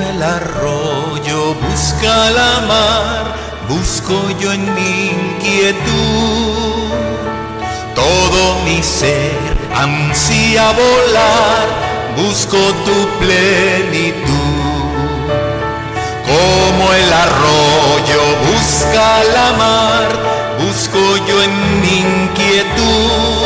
El 0.03 0.23
arroyo 0.23 1.55
busca 1.55 2.31
la 2.31 2.61
mar, 2.67 3.35
busco 3.69 4.31
yo 4.41 4.53
en 4.53 4.75
mi 4.75 5.11
inquietud. 5.11 6.91
Todo 7.95 8.65
mi 8.65 8.83
ser 8.83 9.39
ansía 9.75 10.73
volar, 10.73 11.67
busco 12.17 12.59
tu 12.87 13.09
plenitud. 13.19 14.21
Como 16.31 16.93
el 16.95 17.13
arroyo 17.13 18.23
busca 18.51 19.07
la 19.35 19.53
mar, 19.65 20.09
busco 20.63 21.01
yo 21.29 21.43
en 21.43 21.81
mi 21.81 21.99
inquietud. 21.99 23.41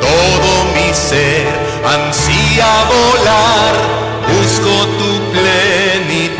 Todo 0.00 0.50
mi 0.74 0.94
ser 0.94 1.48
ansía 1.84 2.70
volar, 2.94 3.74
busco 4.40 4.74
tu 4.98 5.10
plenitud. 5.32 6.38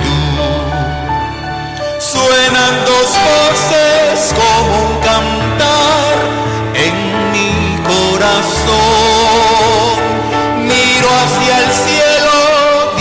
Suenan 1.98 2.74
dos 2.86 3.11
voces 3.30 4.16
como 4.40 4.70
un 4.86 4.94
cantar 5.01 6.14
en 6.86 6.94
mi 7.32 7.53
corazón. 7.92 8.78
Miro 10.70 11.09
hacia 11.22 11.55
el 11.64 11.70
cielo, 11.84 12.38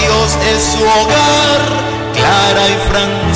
Dios 0.02 0.30
es 0.52 0.62
su 0.74 0.82
hogar, 0.84 1.62
Clara 2.14 2.64
y 2.68 2.78
Francisco 2.90 3.29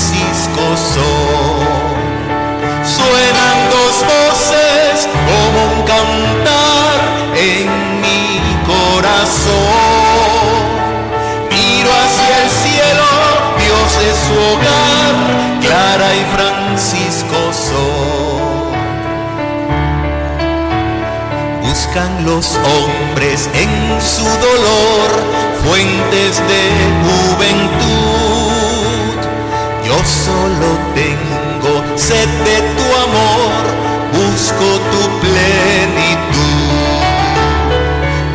Francisco 16.36 17.40
son. 17.52 18.74
Buscan 21.62 22.26
los 22.26 22.56
hombres 22.56 23.50
en 23.54 23.70
su 24.02 24.24
dolor 24.24 25.10
fuentes 25.64 26.42
de 26.52 26.64
juventud. 27.06 28.34
Yo 29.86 29.98
solo 30.06 30.68
tengo 30.94 31.84
sed 31.98 32.30
de 32.46 32.58
tu 32.76 32.86
amor, 33.08 33.62
busco 34.14 34.68
tu 34.92 35.02
plenitud. 35.20 36.24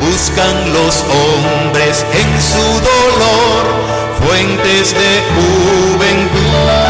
Buscan 0.00 0.56
los 0.72 0.94
hombres 1.02 2.04
en 2.12 2.30
su 2.40 2.66
dolor 2.90 3.62
fuentes 4.20 4.94
de 4.94 5.22
juventud. 5.34 6.87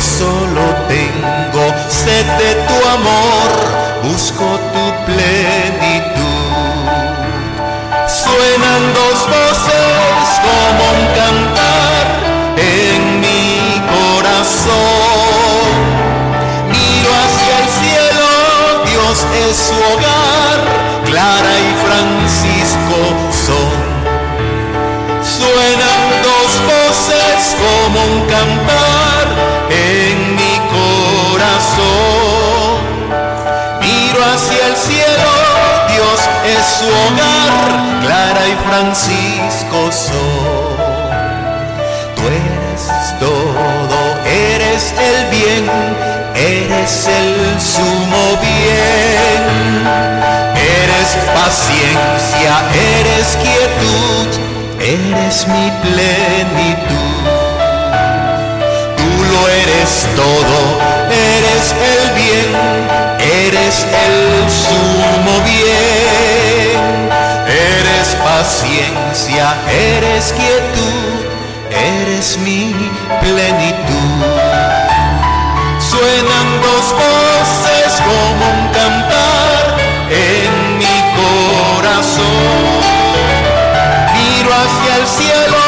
Solo 0.00 0.60
tengo 0.88 1.64
sed 1.88 2.26
de 2.38 2.54
tu 2.68 2.88
amor, 2.88 3.48
busco 4.02 4.44
tu 4.72 4.84
plenitud. 5.06 6.26
Suenan 8.06 8.82
dos 8.92 9.18
voces 9.26 10.40
como 10.44 10.82
un 10.92 11.06
cantar 11.16 12.04
en 12.58 13.20
mi 13.20 13.80
corazón. 13.88 15.68
Miro 16.68 17.10
hacia 17.24 17.56
el 17.62 17.68
cielo, 17.80 18.28
Dios 18.84 19.16
es 19.48 19.56
su 19.56 19.76
hogar, 19.92 20.58
Clara 21.06 21.54
y 21.58 21.70
Francisco 21.86 22.98
son. 23.46 23.78
Suenan 25.24 26.00
dos 26.22 26.50
voces 26.68 27.56
como 27.56 27.98
un 28.04 28.20
cantar 28.26 28.95
corazón. 31.36 32.80
Miro 33.80 34.20
hacia 34.24 34.62
el 34.68 34.76
cielo, 34.76 35.30
Dios 35.92 36.20
es 36.54 36.64
su 36.78 36.86
hogar, 36.86 37.52
Clara 38.02 38.44
y 38.48 38.56
Francisco 38.68 39.78
son. 39.92 40.76
Tú 42.16 42.22
eres 42.40 42.82
todo, 43.20 43.98
eres 44.24 44.82
el 45.08 45.18
bien, 45.30 45.64
eres 46.34 47.06
el 47.06 47.60
sumo 47.60 48.24
bien. 48.40 49.42
Eres 50.78 51.08
paciencia, 51.34 52.52
eres 52.98 53.26
quietud, 53.44 54.28
eres 54.80 55.46
mi 55.48 55.66
plenitud. 55.82 57.06
Tú 58.96 59.10
lo 59.32 59.40
eres 59.48 59.90
todo, 60.16 60.45
paciencia, 68.38 69.54
eres 69.70 70.34
quietud, 70.34 71.24
eres 71.70 72.36
mi 72.38 72.90
plenitud. 73.20 74.18
Suenan 75.78 76.48
dos 76.66 76.86
voces 77.04 77.92
como 78.08 78.42
un 78.56 78.68
cantar 78.78 79.62
en 80.10 80.52
mi 80.80 80.96
corazón. 81.20 82.66
Miro 84.16 84.50
hacia 84.62 84.92
el 85.00 85.06
cielo, 85.18 85.62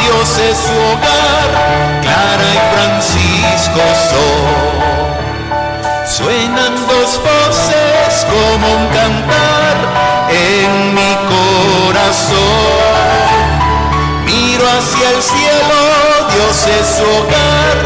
Dios 0.00 0.28
es 0.50 0.56
su 0.66 0.76
hogar, 0.88 1.48
Clara 2.02 2.48
y 2.54 2.60
Francisco 2.72 3.82
son. 4.10 4.66
Suenan 6.16 6.74
dos 6.86 7.20
voces 7.28 8.26
como 8.30 8.66
un 8.74 8.86
cantar 8.88 9.45
corazón. 11.76 12.36
Miro 14.24 14.64
hacia 14.66 15.10
el 15.10 15.22
cielo, 15.22 15.80
Dios 16.32 16.66
es 16.80 17.00
hogar, 17.00 17.76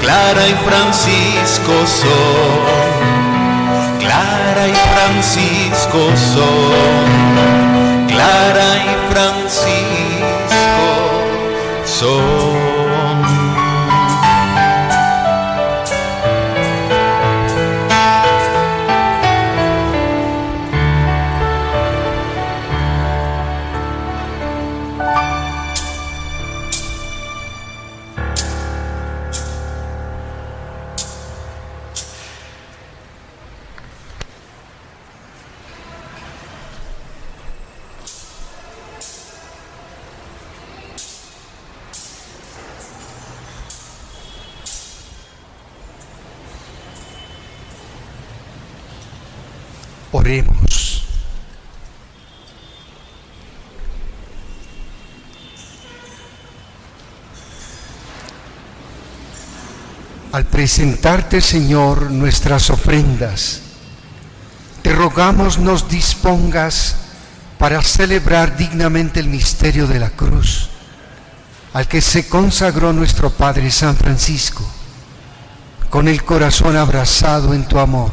Clara 0.00 0.46
y 0.48 0.54
Francisco 0.66 1.72
son. 1.86 2.86
Clara 4.00 4.68
y 4.68 4.74
Francisco 4.94 6.00
son. 6.34 7.06
Clara 8.08 8.68
y 8.76 9.12
Francisco 9.12 10.66
son. 11.84 12.55
Presentarte, 60.66 61.40
Señor, 61.40 62.10
nuestras 62.10 62.70
ofrendas, 62.70 63.60
te 64.82 64.92
rogamos 64.92 65.60
nos 65.60 65.88
dispongas 65.88 66.96
para 67.56 67.80
celebrar 67.82 68.56
dignamente 68.56 69.20
el 69.20 69.28
misterio 69.28 69.86
de 69.86 70.00
la 70.00 70.10
cruz, 70.10 70.68
al 71.72 71.86
que 71.86 72.00
se 72.00 72.28
consagró 72.28 72.92
nuestro 72.92 73.30
Padre 73.30 73.70
San 73.70 73.94
Francisco, 73.96 74.68
con 75.88 76.08
el 76.08 76.24
corazón 76.24 76.76
abrazado 76.76 77.54
en 77.54 77.64
tu 77.68 77.78
amor. 77.78 78.10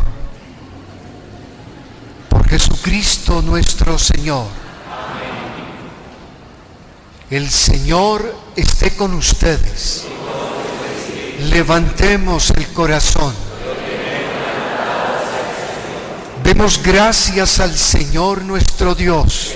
Por 2.29 2.47
Jesucristo 2.47 3.41
nuestro 3.41 3.97
Señor. 3.97 4.45
El 7.31 7.49
Señor 7.49 8.37
esté 8.55 8.95
con 8.95 9.15
ustedes. 9.15 10.05
Levantemos 11.39 12.51
el 12.51 12.67
corazón. 12.69 13.33
Demos 16.43 16.81
gracias 16.83 17.59
al 17.59 17.75
Señor 17.75 18.43
nuestro 18.43 18.95
Dios. 18.95 19.53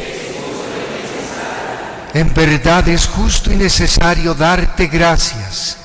En 2.14 2.34
verdad 2.34 2.88
es 2.88 3.08
justo 3.08 3.52
y 3.52 3.56
necesario 3.56 4.34
darte 4.34 4.88
gracias, 4.88 5.78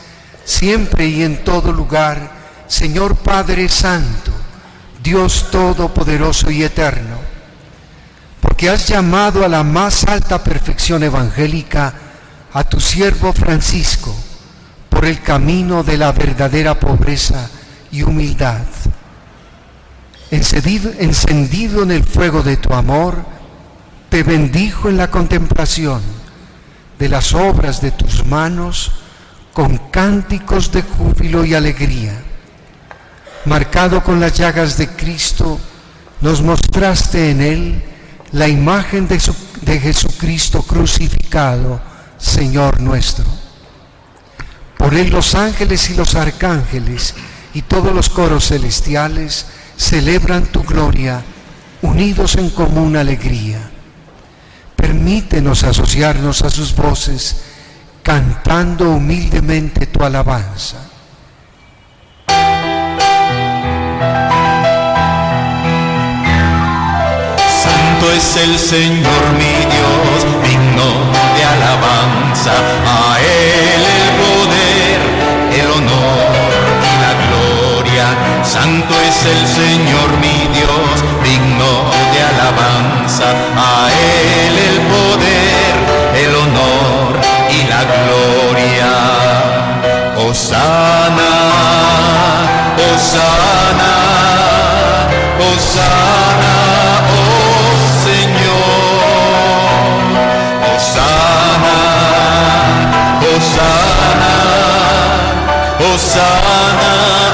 siempre 0.45 1.07
y 1.07 1.23
en 1.23 1.45
todo 1.45 1.73
lugar, 1.73 2.31
Señor 2.69 3.17
Padre 3.17 3.69
Santo, 3.69 4.31
Dios 5.03 5.51
Todopoderoso 5.51 6.51
y 6.51 6.63
Eterno, 6.63 7.19
porque 8.41 8.71
has 8.71 8.87
llamado 8.87 9.45
a 9.45 9.49
la 9.49 9.63
más 9.63 10.05
alta 10.05 10.43
perfección 10.43 11.03
evangélica 11.03 11.93
a 12.53 12.65
tu 12.65 12.81
siervo 12.81 13.33
Francisco 13.33 14.15
por 15.03 15.09
el 15.09 15.21
camino 15.21 15.83
de 15.83 15.99
la 15.99 16.13
verdadera 16.13 16.79
pobreza 16.79 17.51
y 17.91 18.03
humildad. 18.03 18.61
Encendido, 20.31 21.83
en 21.83 21.91
el 21.91 22.05
fuego 22.05 22.45
de 22.45 22.57
tu 22.57 22.73
amor, 22.73 23.17
te 24.11 24.23
bendijo 24.23 24.89
en 24.89 24.99
la 24.99 25.11
contemplación 25.11 26.01
de 27.01 27.09
las 27.09 27.35
obras 27.35 27.81
de 27.81 27.91
tus 27.91 28.25
manos 28.27 28.93
con 29.53 29.77
cánticos 29.91 30.71
de 30.71 30.83
júbilo 30.83 31.45
y 31.45 31.55
alegría. 31.55 32.23
Marcado 33.47 34.05
con 34.05 34.21
las 34.21 34.35
llagas 34.35 34.79
de 34.79 34.87
Cristo, 34.87 35.59
nos 36.21 36.43
mostraste 36.43 37.33
en 37.33 37.41
él 37.41 37.83
la 38.31 38.47
imagen 38.47 39.09
de 39.09 39.81
Jesucristo 39.81 40.63
crucificado, 40.63 41.81
Señor 42.19 42.81
nuestro. 42.81 43.42
Por 44.83 44.95
él 44.95 45.11
los 45.11 45.37
ángeles 45.37 45.91
y 45.91 45.95
los 45.95 46.17
arcángeles 46.17 47.15
y 47.55 47.63
todos 47.63 47.95
los 47.95 48.09
coros 48.09 48.49
celestiales 48.49 49.47
celebran 49.77 50.47
tu 50.47 50.65
gloria, 50.65 51.23
unidos 51.83 52.35
en 52.35 52.51
común 52.51 52.97
alegría. 52.97 53.61
Permítenos 54.75 55.63
asociarnos 55.63 56.43
a 56.43 56.51
sus 56.51 56.75
voces, 56.75 57.45
cantando 58.03 58.91
humildemente 58.91 59.87
tu 59.87 60.03
alabanza. 60.03 60.79
Santo 67.63 68.13
es 68.17 68.37
el 68.37 68.59
Señor 68.59 69.33
mi 69.39 69.55
Dios, 69.71 70.27
digno 70.43 71.13
de 71.37 71.45
alabanza. 71.45 72.53
A 72.85 73.21
Él 73.21 74.02
Santo 78.45 78.95
es 79.01 79.25
el 79.25 79.47
Señor 79.47 80.19
mi 80.19 80.49
Dios, 80.53 81.05
digno 81.23 81.91
de 82.13 82.23
alabanza. 82.23 83.29
A 83.57 83.89
Él 83.91 84.59
el 84.59 84.81
poder, 84.93 85.75
el 86.25 86.35
honor 86.35 87.21
y 87.51 87.63
la 87.69 87.83
gloria. 87.85 88.93
Osana, 90.29 91.33
Osana, 92.93 93.95
Osana, 95.53 96.57
oh 97.17 97.75
Señor. 98.05 99.13
Osana, 100.75 101.79
Osana, 103.37 104.35
Osana, 105.95 107.32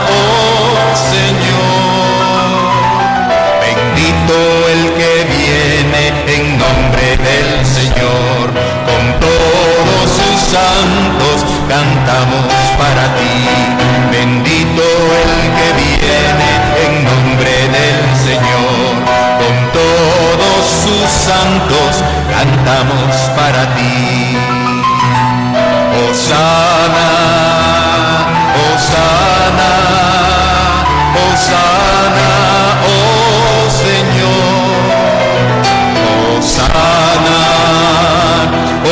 santos 10.78 11.38
cantamos 11.68 12.46
para 12.78 13.04
ti. 13.18 13.36
Bendito 14.12 14.84
el 15.22 15.32
que 15.56 15.68
viene 15.82 16.50
en 16.84 16.92
nombre 17.10 17.54
del 17.76 18.00
Señor. 18.26 18.90
Con 19.40 19.54
todos 19.80 20.60
sus 20.84 21.08
santos 21.28 21.92
cantamos 22.34 23.12
para 23.38 23.62
ti. 23.74 23.96
Osana, 26.06 27.10
Osana, 28.68 29.72
Osana, 31.26 32.30
oh 32.92 33.62
Señor. 33.84 34.58
Osana, 36.38 37.40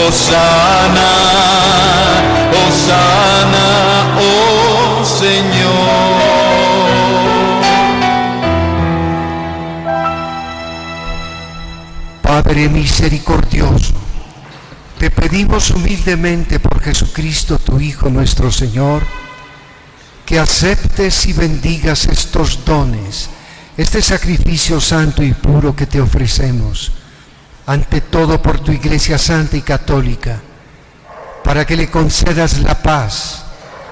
Osana, 0.06 0.55
Señor. 5.26 5.72
Padre 12.22 12.68
misericordioso, 12.68 13.94
te 15.00 15.10
pedimos 15.10 15.70
humildemente 15.72 16.60
por 16.60 16.80
Jesucristo, 16.80 17.58
tu 17.58 17.80
Hijo 17.80 18.08
nuestro 18.08 18.52
Señor, 18.52 19.02
que 20.24 20.38
aceptes 20.38 21.26
y 21.26 21.32
bendigas 21.32 22.06
estos 22.06 22.64
dones, 22.64 23.28
este 23.76 24.02
sacrificio 24.02 24.80
santo 24.80 25.24
y 25.24 25.32
puro 25.32 25.74
que 25.74 25.86
te 25.86 26.00
ofrecemos, 26.00 26.92
ante 27.66 28.00
todo 28.00 28.40
por 28.40 28.60
tu 28.60 28.70
Iglesia 28.70 29.18
Santa 29.18 29.56
y 29.56 29.62
Católica, 29.62 30.40
para 31.42 31.64
que 31.64 31.74
le 31.74 31.90
concedas 31.90 32.58
la 32.58 32.80
paz, 32.80 33.45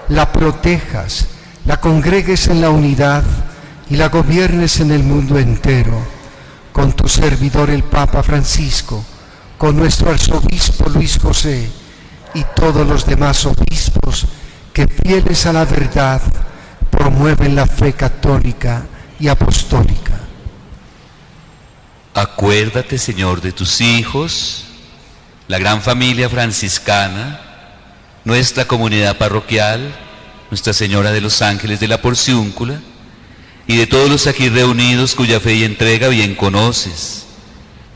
la 0.08 0.30
protejas, 0.32 1.26
la 1.64 1.78
congregues 1.80 2.48
en 2.48 2.60
la 2.60 2.70
unidad 2.70 3.24
y 3.90 3.96
la 3.96 4.08
gobiernes 4.08 4.80
en 4.80 4.90
el 4.90 5.02
mundo 5.02 5.38
entero 5.38 6.14
con 6.74 6.92
tu 6.92 7.08
servidor 7.08 7.70
el 7.70 7.84
Papa 7.84 8.22
Francisco, 8.24 9.04
con 9.56 9.76
nuestro 9.76 10.10
arzobispo 10.10 10.88
Luis 10.88 11.18
José 11.22 11.70
y 12.34 12.44
todos 12.56 12.84
los 12.84 13.06
demás 13.06 13.46
obispos 13.46 14.26
que 14.72 14.88
fieles 14.88 15.46
a 15.46 15.52
la 15.52 15.64
verdad 15.64 16.20
promueven 16.90 17.54
la 17.54 17.66
fe 17.66 17.92
católica 17.92 18.84
y 19.20 19.28
apostólica. 19.28 20.18
Acuérdate, 22.12 22.98
Señor, 22.98 23.40
de 23.40 23.52
tus 23.52 23.80
hijos, 23.80 24.64
la 25.46 25.58
gran 25.58 25.80
familia 25.80 26.28
franciscana, 26.28 27.40
nuestra 28.24 28.66
comunidad 28.66 29.18
parroquial, 29.18 29.94
Nuestra 30.50 30.72
Señora 30.72 31.10
de 31.12 31.20
los 31.20 31.42
Ángeles 31.42 31.80
de 31.80 31.88
la 31.88 32.00
Porciúncula, 32.00 32.80
y 33.66 33.76
de 33.76 33.86
todos 33.86 34.10
los 34.10 34.26
aquí 34.26 34.48
reunidos 34.48 35.14
cuya 35.14 35.40
fe 35.40 35.54
y 35.54 35.64
entrega 35.64 36.08
bien 36.08 36.34
conoces. 36.34 37.26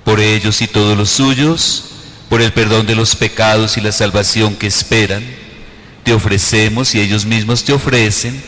Por 0.04 0.20
ellos 0.20 0.62
y 0.62 0.66
todos 0.66 0.96
los 0.96 1.10
suyos, 1.10 1.84
por 2.28 2.42
el 2.42 2.52
perdón 2.52 2.86
de 2.86 2.94
los 2.94 3.14
pecados 3.16 3.76
y 3.76 3.80
la 3.80 3.92
salvación 3.92 4.56
que 4.56 4.66
esperan, 4.66 5.22
te 6.04 6.14
ofrecemos 6.14 6.94
y 6.94 7.00
ellos 7.00 7.26
mismos 7.26 7.64
te 7.64 7.72
ofrecen 7.72 8.42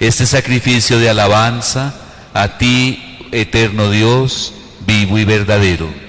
este 0.00 0.26
sacrificio 0.26 0.98
de 0.98 1.10
alabanza 1.10 1.94
a 2.34 2.58
ti, 2.58 3.28
eterno 3.30 3.90
Dios, 3.90 4.54
vivo 4.86 5.18
y 5.18 5.24
verdadero. 5.24 6.01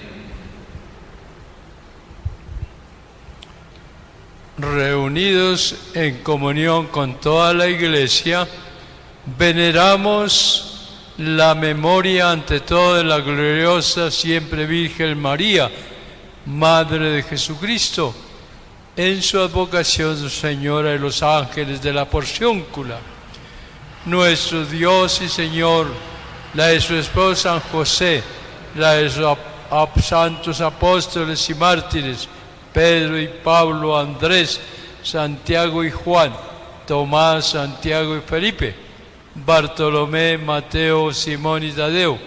Reunidos 4.63 5.75
en 5.93 6.23
comunión 6.23 6.87
con 6.87 7.19
toda 7.19 7.53
la 7.53 7.67
iglesia, 7.67 8.47
veneramos 9.37 10.73
la 11.17 11.53
memoria 11.53 12.31
ante 12.31 12.61
todo 12.61 12.95
de 12.95 13.03
la 13.03 13.19
gloriosa 13.19 14.09
siempre 14.09 14.65
Virgen 14.65 15.19
María, 15.19 15.69
Madre 16.45 17.11
de 17.11 17.23
Jesucristo, 17.23 18.13
en 18.95 19.21
su 19.21 19.39
advocación 19.39 20.29
Señora 20.29 20.91
de 20.91 20.99
los 20.99 21.21
ángeles 21.23 21.81
de 21.81 21.93
la 21.93 22.05
porciúncula. 22.05 22.99
Nuestro 24.05 24.65
Dios 24.65 25.21
y 25.21 25.29
Señor, 25.29 25.87
la 26.53 26.67
de 26.67 26.81
su 26.81 26.95
esposo 26.95 27.35
San 27.35 27.59
José, 27.59 28.23
la 28.75 28.93
de 28.93 29.09
sus 29.09 29.37
santos 30.03 30.61
apóstoles 30.61 31.49
y 31.49 31.53
mártires, 31.55 32.27
Pedro 32.73 33.19
y 33.19 33.27
Pablo, 33.27 33.97
Andrés, 33.97 34.59
Santiago 35.03 35.83
y 35.83 35.91
Juan, 35.91 36.33
Tomás, 36.87 37.51
Santiago 37.51 38.17
y 38.17 38.21
Felipe, 38.21 38.73
Bartolomé, 39.35 40.37
Mateo, 40.37 41.13
Simón 41.13 41.63
y 41.63 41.71
Tadeo, 41.71 42.17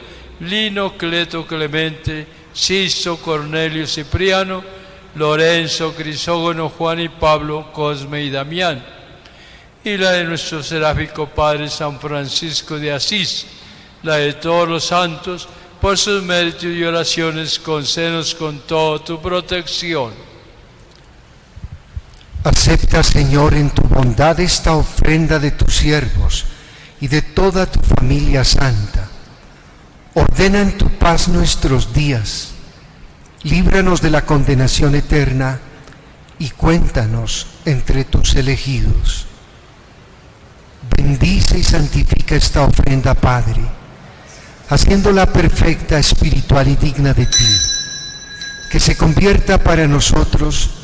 Lino, 0.41 0.97
Cleto, 0.97 1.47
Clemente, 1.47 2.27
Sisto, 2.53 3.17
Cornelio, 3.19 3.87
Cipriano, 3.87 4.63
Lorenzo, 5.17 5.95
Crisógono, 5.95 6.69
Juan 6.69 7.01
y 7.01 7.09
Pablo, 7.09 7.73
Cosme 7.73 8.23
y 8.23 8.31
Damián, 8.31 8.85
y 9.83 9.97
la 9.97 10.13
de 10.13 10.25
nuestro 10.25 10.63
seráfico 10.63 11.27
Padre 11.27 11.69
San 11.69 11.99
Francisco 11.99 12.79
de 12.79 12.93
Asís, 12.93 13.47
la 14.03 14.17
de 14.17 14.35
todos 14.35 14.69
los 14.69 14.85
santos, 14.85 15.49
por 15.81 15.97
sus 15.97 16.23
méritos 16.23 16.65
y 16.65 16.83
oraciones, 16.83 17.59
concédenos 17.59 18.35
con 18.35 18.61
toda 18.61 18.99
tu 19.05 19.21
protección. 19.21 20.26
Acepta, 22.47 23.03
Señor, 23.03 23.55
en 23.55 23.71
tu 23.71 23.83
bondad 23.83 24.39
esta 24.39 24.77
ofrenda 24.77 25.41
de 25.41 25.51
tus 25.51 25.75
siervos 25.75 26.45
y 27.01 27.09
de 27.09 27.21
toda 27.21 27.67
tu 27.67 27.81
familia 27.81 28.45
santa. 28.45 29.09
Ordena 30.15 30.61
en 30.61 30.79
tu 30.79 30.89
paz 30.91 31.27
nuestros 31.27 31.93
días. 31.93 32.51
Líbranos 33.43 34.01
de 34.01 34.11
la 34.11 34.25
condenación 34.25 34.95
eterna 34.95 35.59
y 36.39 36.51
cuéntanos 36.51 37.49
entre 37.65 38.05
tus 38.05 38.37
elegidos. 38.37 39.27
Bendice 40.97 41.59
y 41.59 41.65
santifica 41.65 42.37
esta 42.37 42.63
ofrenda, 42.63 43.15
Padre, 43.15 43.63
haciéndola 44.69 45.27
perfecta, 45.27 45.99
espiritual 45.99 46.69
y 46.69 46.77
digna 46.77 47.13
de 47.13 47.27
ti, 47.27 47.57
que 48.71 48.79
se 48.79 48.97
convierta 48.97 49.59
para 49.59 49.89
nosotros 49.89 50.76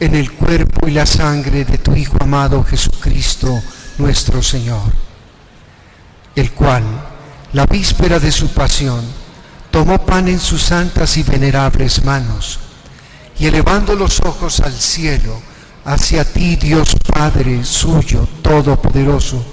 en 0.00 0.14
el 0.14 0.32
cuerpo 0.32 0.86
y 0.86 0.92
la 0.92 1.06
sangre 1.06 1.64
de 1.64 1.78
tu 1.78 1.94
Hijo 1.94 2.16
amado 2.20 2.62
Jesucristo 2.64 3.62
nuestro 3.98 4.42
Señor, 4.42 4.92
el 6.36 6.52
cual, 6.52 6.84
la 7.52 7.66
víspera 7.66 8.20
de 8.20 8.30
su 8.30 8.48
pasión, 8.48 9.04
tomó 9.70 10.04
pan 10.04 10.28
en 10.28 10.38
sus 10.38 10.62
santas 10.62 11.16
y 11.16 11.22
venerables 11.22 12.04
manos, 12.04 12.60
y 13.38 13.46
elevando 13.46 13.94
los 13.94 14.20
ojos 14.20 14.60
al 14.60 14.74
cielo, 14.74 15.40
hacia 15.84 16.24
ti, 16.24 16.56
Dios 16.56 16.94
Padre 17.06 17.64
suyo, 17.64 18.28
todopoderoso, 18.42 19.44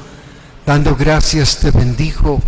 dando 0.66 0.96
gracias 0.96 1.58
te 1.58 1.72
bendijo, 1.72 2.41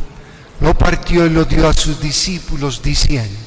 lo 0.59 0.77
partió 0.77 1.25
y 1.25 1.29
lo 1.29 1.45
dio 1.45 1.67
a 1.67 1.73
sus 1.73 1.99
discípulos 1.99 2.81
diciendo, 2.83 3.46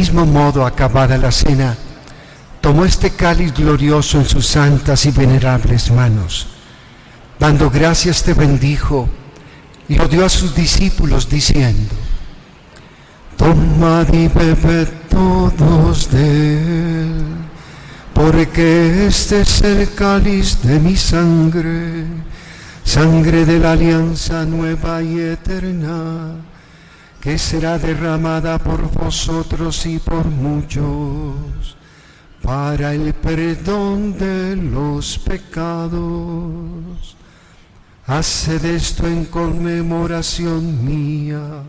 Mismo 0.00 0.24
modo, 0.24 0.64
acabada 0.64 1.18
la 1.18 1.30
cena, 1.30 1.76
tomó 2.62 2.86
este 2.86 3.10
cáliz 3.10 3.52
glorioso 3.52 4.16
en 4.16 4.24
sus 4.24 4.46
santas 4.46 5.04
y 5.04 5.10
venerables 5.10 5.90
manos. 5.90 6.46
Dando 7.38 7.68
gracias 7.68 8.22
te 8.22 8.32
bendijo 8.32 9.10
y 9.90 9.96
lo 9.96 10.08
dio 10.08 10.24
a 10.24 10.30
sus 10.30 10.54
discípulos 10.54 11.28
diciendo, 11.28 11.94
Tomad 13.36 14.10
y 14.14 14.28
bebed 14.28 14.88
todos 15.10 16.10
de 16.10 16.62
él, 17.02 17.24
porque 18.14 19.06
este 19.06 19.42
es 19.42 19.60
el 19.60 19.92
cáliz 19.92 20.62
de 20.62 20.80
mi 20.80 20.96
sangre, 20.96 22.06
sangre 22.84 23.44
de 23.44 23.58
la 23.58 23.72
alianza 23.72 24.46
nueva 24.46 25.02
y 25.02 25.20
eterna 25.20 26.49
que 27.20 27.38
será 27.38 27.78
derramada 27.78 28.58
por 28.58 28.90
vosotros 28.92 29.84
y 29.86 29.98
por 29.98 30.24
muchos 30.24 31.76
para 32.42 32.94
el 32.94 33.12
perdón 33.14 34.16
de 34.18 34.56
los 34.56 35.18
pecados. 35.18 37.16
Haced 38.06 38.64
esto 38.64 39.06
en 39.06 39.26
conmemoración 39.26 40.84
mía. 40.84 41.62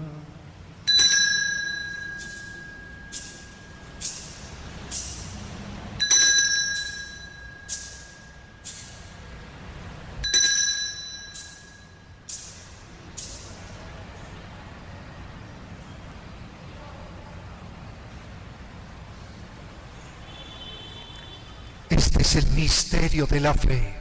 Este 22.04 22.24
es 22.24 22.36
el 22.36 22.48
misterio 22.54 23.28
de 23.28 23.40
la 23.40 23.54
fe. 23.54 23.94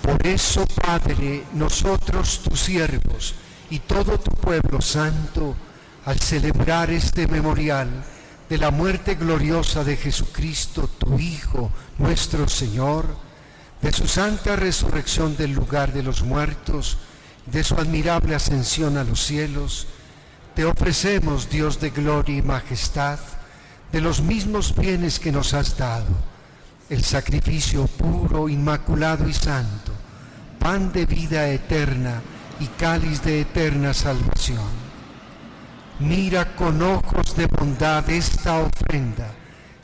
Por 0.00 0.26
eso, 0.26 0.64
Padre, 0.68 1.44
nosotros 1.52 2.40
tus 2.42 2.60
siervos 2.60 3.34
y 3.68 3.80
todo 3.80 4.18
tu 4.18 4.30
pueblo 4.30 4.80
santo, 4.80 5.54
al 6.06 6.18
celebrar 6.18 6.88
este 6.88 7.26
memorial 7.26 7.90
de 8.48 8.56
la 8.56 8.70
muerte 8.70 9.16
gloriosa 9.16 9.84
de 9.84 9.98
Jesucristo, 9.98 10.88
tu 10.98 11.18
Hijo, 11.18 11.70
nuestro 11.98 12.48
Señor, 12.48 13.04
de 13.82 13.92
su 13.92 14.08
santa 14.08 14.56
resurrección 14.56 15.36
del 15.36 15.52
lugar 15.52 15.92
de 15.92 16.02
los 16.02 16.22
muertos, 16.22 16.96
de 17.50 17.64
su 17.64 17.74
admirable 17.76 18.34
ascensión 18.34 18.96
a 18.96 19.04
los 19.04 19.24
cielos, 19.24 19.86
te 20.54 20.64
ofrecemos, 20.64 21.48
Dios 21.48 21.80
de 21.80 21.90
gloria 21.90 22.36
y 22.36 22.42
majestad, 22.42 23.18
de 23.92 24.00
los 24.00 24.20
mismos 24.20 24.74
bienes 24.76 25.18
que 25.18 25.32
nos 25.32 25.54
has 25.54 25.76
dado, 25.76 26.06
el 26.90 27.02
sacrificio 27.04 27.86
puro, 27.86 28.48
inmaculado 28.48 29.28
y 29.28 29.32
santo, 29.32 29.92
pan 30.58 30.92
de 30.92 31.06
vida 31.06 31.48
eterna 31.48 32.20
y 32.60 32.66
cáliz 32.66 33.22
de 33.22 33.40
eterna 33.40 33.94
salvación. 33.94 34.88
Mira 36.00 36.54
con 36.54 36.82
ojos 36.82 37.34
de 37.36 37.46
bondad 37.46 38.08
esta 38.10 38.58
ofrenda 38.58 39.32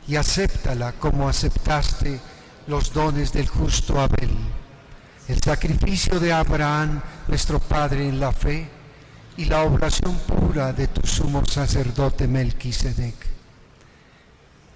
y 0.07 0.15
acéptala 0.15 0.93
como 0.93 1.27
aceptaste 1.27 2.19
los 2.67 2.93
dones 2.93 3.33
del 3.33 3.47
justo 3.47 3.99
Abel 3.99 4.31
el 5.27 5.41
sacrificio 5.41 6.19
de 6.19 6.31
Abraham, 6.31 7.01
nuestro 7.27 7.59
Padre 7.59 8.07
en 8.07 8.19
la 8.19 8.31
fe, 8.31 8.69
y 9.37 9.45
la 9.45 9.63
oblación 9.63 10.15
pura 10.19 10.71
de 10.71 10.87
tu 10.87 11.05
sumo 11.05 11.45
sacerdote 11.45 12.27
Melquisedec. 12.27 13.15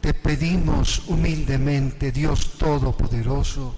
Te 0.01 0.13
pedimos 0.13 1.03
humildemente, 1.07 2.11
Dios 2.11 2.57
Todopoderoso, 2.57 3.75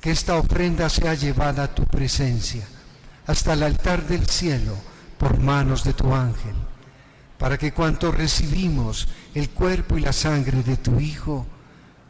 que 0.00 0.10
esta 0.10 0.36
ofrenda 0.36 0.88
sea 0.88 1.14
llevada 1.14 1.64
a 1.64 1.74
tu 1.74 1.84
presencia 1.84 2.66
hasta 3.26 3.54
el 3.54 3.62
altar 3.62 4.06
del 4.06 4.26
cielo 4.28 4.76
por 5.18 5.38
manos 5.38 5.82
de 5.82 5.94
tu 5.94 6.14
ángel, 6.14 6.54
para 7.38 7.58
que 7.58 7.72
cuanto 7.72 8.12
recibimos 8.12 9.08
el 9.34 9.50
cuerpo 9.50 9.98
y 9.98 10.02
la 10.02 10.12
sangre 10.12 10.62
de 10.62 10.76
tu 10.76 11.00
Hijo, 11.00 11.46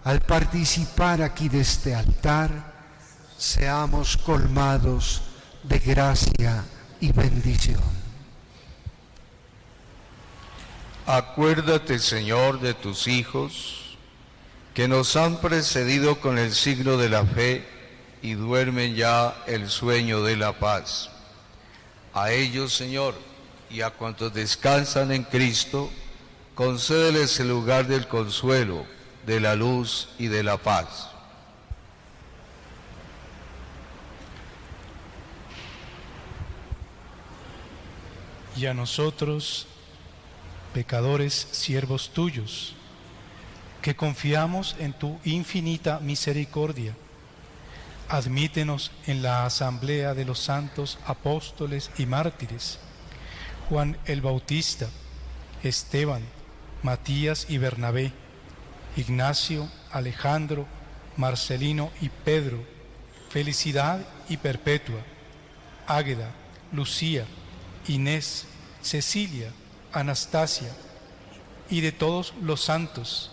al 0.04 0.20
participar 0.20 1.22
aquí 1.22 1.48
de 1.48 1.60
este 1.60 1.94
altar, 1.94 2.75
seamos 3.38 4.16
colmados 4.16 5.22
de 5.62 5.78
gracia 5.78 6.64
y 7.00 7.12
bendición. 7.12 7.82
Acuérdate, 11.06 11.98
Señor, 11.98 12.60
de 12.60 12.74
tus 12.74 13.06
hijos 13.06 13.96
que 14.74 14.88
nos 14.88 15.16
han 15.16 15.40
precedido 15.40 16.20
con 16.20 16.38
el 16.38 16.52
signo 16.52 16.96
de 16.96 17.08
la 17.08 17.24
fe 17.24 17.66
y 18.22 18.34
duermen 18.34 18.94
ya 18.94 19.36
el 19.46 19.70
sueño 19.70 20.22
de 20.22 20.36
la 20.36 20.58
paz. 20.58 21.10
A 22.12 22.32
ellos, 22.32 22.74
Señor, 22.74 23.14
y 23.70 23.82
a 23.82 23.90
cuantos 23.90 24.34
descansan 24.34 25.12
en 25.12 25.22
Cristo, 25.22 25.90
concédeles 26.54 27.38
el 27.40 27.48
lugar 27.48 27.86
del 27.86 28.08
consuelo, 28.08 28.84
de 29.26 29.40
la 29.40 29.54
luz 29.54 30.08
y 30.18 30.26
de 30.28 30.42
la 30.42 30.56
paz. 30.56 31.15
Y 38.56 38.66
a 38.66 38.74
nosotros, 38.74 39.66
pecadores, 40.72 41.48
siervos 41.52 42.10
tuyos, 42.10 42.74
que 43.82 43.94
confiamos 43.94 44.76
en 44.78 44.92
tu 44.92 45.18
infinita 45.24 46.00
misericordia. 46.00 46.94
Admítenos 48.08 48.92
en 49.06 49.22
la 49.22 49.44
asamblea 49.44 50.14
de 50.14 50.24
los 50.24 50.38
santos 50.38 50.98
apóstoles 51.06 51.90
y 51.98 52.06
mártires, 52.06 52.78
Juan 53.68 53.98
el 54.06 54.22
Bautista, 54.22 54.88
Esteban, 55.62 56.22
Matías 56.82 57.46
y 57.48 57.58
Bernabé, 57.58 58.12
Ignacio, 58.96 59.68
Alejandro, 59.90 60.66
Marcelino 61.16 61.90
y 62.00 62.08
Pedro, 62.08 62.62
Felicidad 63.28 64.00
y 64.28 64.36
Perpetua, 64.36 65.00
Águeda, 65.86 66.30
Lucía, 66.72 67.26
Inés, 67.88 68.46
Cecilia, 68.82 69.52
Anastasia 69.92 70.72
y 71.70 71.80
de 71.80 71.92
todos 71.92 72.34
los 72.40 72.62
santos, 72.62 73.30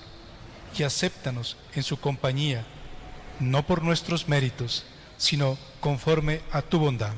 y 0.78 0.84
acéptanos 0.84 1.58
en 1.76 1.84
su 1.84 2.00
compañía, 2.00 2.66
no 3.40 3.66
por 3.66 3.84
nuestros 3.84 4.28
méritos, 4.28 4.86
sino 5.18 5.58
conforme 5.80 6.42
a 6.52 6.62
tu 6.62 6.80
bondad. 6.80 7.14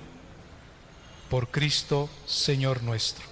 Por 1.29 1.49
Cristo, 1.49 2.09
Señor 2.25 2.83
nuestro. 2.83 3.25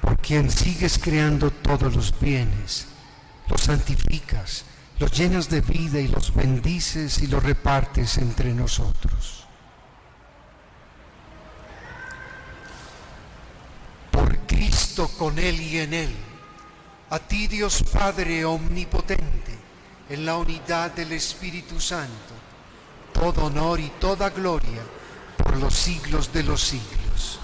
Por 0.00 0.18
quien 0.18 0.50
sigues 0.50 0.98
creando 0.98 1.50
todos 1.50 1.94
los 1.94 2.18
bienes, 2.20 2.86
los 3.48 3.62
santificas, 3.62 4.64
los 4.98 5.10
llenas 5.12 5.48
de 5.48 5.60
vida 5.60 5.98
y 6.00 6.08
los 6.08 6.34
bendices 6.34 7.20
y 7.20 7.26
los 7.26 7.42
repartes 7.42 8.18
entre 8.18 8.52
nosotros. 8.54 9.44
Por 14.10 14.38
Con 14.94 15.40
Él 15.40 15.60
y 15.60 15.78
en 15.80 15.92
Él, 15.92 16.14
a 17.10 17.18
ti 17.18 17.48
Dios 17.48 17.82
Padre 17.92 18.44
Omnipotente, 18.44 19.58
en 20.08 20.24
la 20.24 20.36
unidad 20.36 20.92
del 20.92 21.10
Espíritu 21.10 21.80
Santo, 21.80 22.32
todo 23.12 23.46
honor 23.46 23.80
y 23.80 23.88
toda 23.98 24.30
gloria 24.30 24.82
por 25.36 25.56
los 25.56 25.74
siglos 25.74 26.32
de 26.32 26.44
los 26.44 26.60
siglos. 26.60 27.40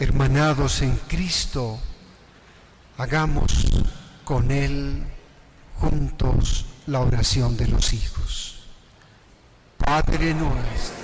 Hermanados 0.00 0.82
en 0.82 0.96
Cristo, 1.06 1.78
hagamos 2.98 3.52
con 4.24 4.50
Él 4.50 5.04
juntos 5.78 6.66
la 6.88 6.98
oración 6.98 7.56
de 7.56 7.68
los 7.68 7.92
hijos. 7.92 8.64
Padre 9.78 10.34
nuestro. 10.34 11.03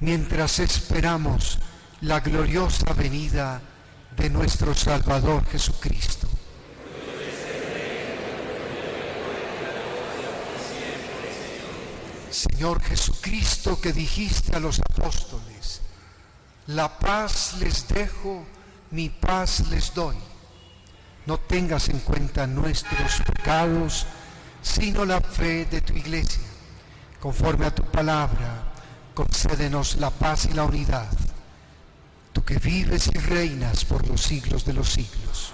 mientras 0.00 0.58
esperamos 0.58 1.58
la 2.02 2.20
gloriosa 2.20 2.92
venida 2.92 3.60
de 4.16 4.30
nuestro 4.30 4.74
Salvador 4.74 5.44
Jesucristo. 5.46 6.28
Señor 12.30 12.82
Jesucristo, 12.82 13.80
que 13.80 13.92
dijiste 13.92 14.54
a 14.54 14.60
los 14.60 14.80
apóstoles, 14.80 15.80
la 16.66 16.98
paz 16.98 17.56
les 17.60 17.88
dejo, 17.88 18.44
mi 18.90 19.08
paz 19.08 19.68
les 19.70 19.94
doy. 19.94 20.16
No 21.24 21.38
tengas 21.38 21.88
en 21.88 21.98
cuenta 22.00 22.46
nuestros 22.46 23.22
pecados, 23.22 24.06
sino 24.62 25.04
la 25.04 25.20
fe 25.20 25.64
de 25.64 25.80
tu 25.80 25.94
iglesia. 25.94 26.44
Conforme 27.20 27.66
a 27.66 27.74
tu 27.74 27.84
palabra, 27.84 28.65
concédenos 29.16 29.96
la 29.96 30.10
paz 30.10 30.44
y 30.44 30.52
la 30.52 30.64
unidad. 30.64 31.08
Tú 32.34 32.44
que 32.44 32.58
vives 32.58 33.08
y 33.12 33.18
reinas 33.18 33.86
por 33.86 34.06
los 34.06 34.20
siglos 34.20 34.66
de 34.66 34.74
los 34.74 34.90
siglos. 34.90 35.52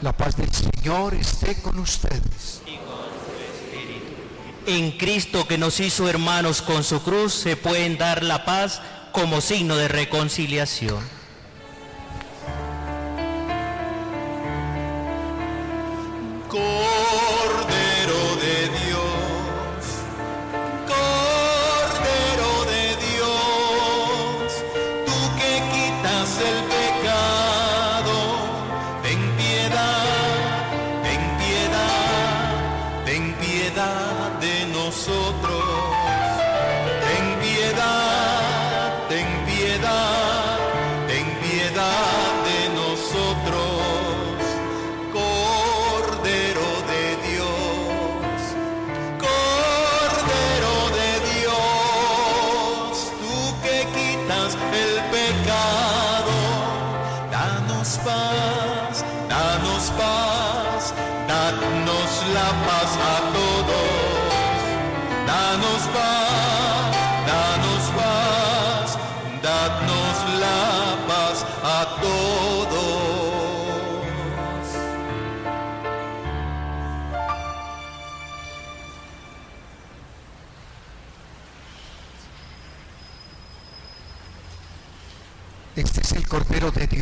La 0.00 0.16
paz 0.16 0.36
del 0.36 0.50
Señor 0.50 1.12
esté 1.14 1.54
con 1.60 1.78
ustedes. 1.78 2.62
En 4.66 4.92
Cristo 4.92 5.46
que 5.46 5.58
nos 5.58 5.80
hizo 5.80 6.08
hermanos 6.08 6.62
con 6.62 6.82
su 6.82 7.02
cruz 7.02 7.34
se 7.34 7.56
pueden 7.56 7.98
dar 7.98 8.22
la 8.22 8.46
paz 8.46 8.80
como 9.12 9.42
signo 9.42 9.76
de 9.76 9.88
reconciliación. 9.88 11.04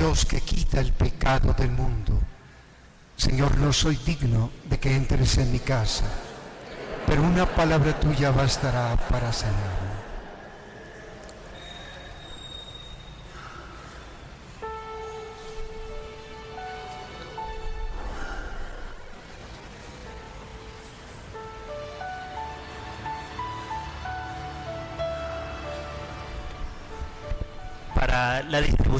Dios 0.03 0.27
que 0.27 0.41
quita 0.41 0.81
el 0.81 0.93
pecado 0.93 1.53
del 1.53 1.71
mundo. 1.71 2.19
Señor, 3.17 3.57
no 3.59 3.73
soy 3.73 3.95
digno 4.05 4.51
de 4.69 4.81
que 4.81 4.97
entres 4.97 5.39
en 5.39 5.53
mi 5.53 5.61
casa, 5.61 6.03
pero 7.07 7.23
una 7.23 7.47
palabra 7.47 8.01
tuya 8.01 8.33
bastará 8.33 8.97
para 9.09 9.33
sanarme. 9.33 9.82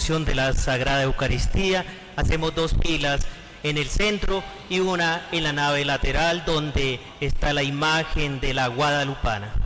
De 0.03 0.35
la 0.35 0.53
Sagrada 0.53 1.05
Eucaristía 1.05 1.85
hacemos 2.17 2.57
dos 2.57 2.75
pilas 2.75 3.21
en 3.63 3.79
el 3.79 3.87
centro 3.87 4.43
y 4.69 4.81
una 4.81 5.29
en 5.31 5.45
la 5.45 5.53
nave 5.53 5.85
lateral 5.85 6.43
donde 6.45 6.99
está 7.21 7.53
la 7.53 7.63
imagen 7.63 8.41
de 8.41 8.53
la 8.53 8.67
Guadalupana. 8.67 9.62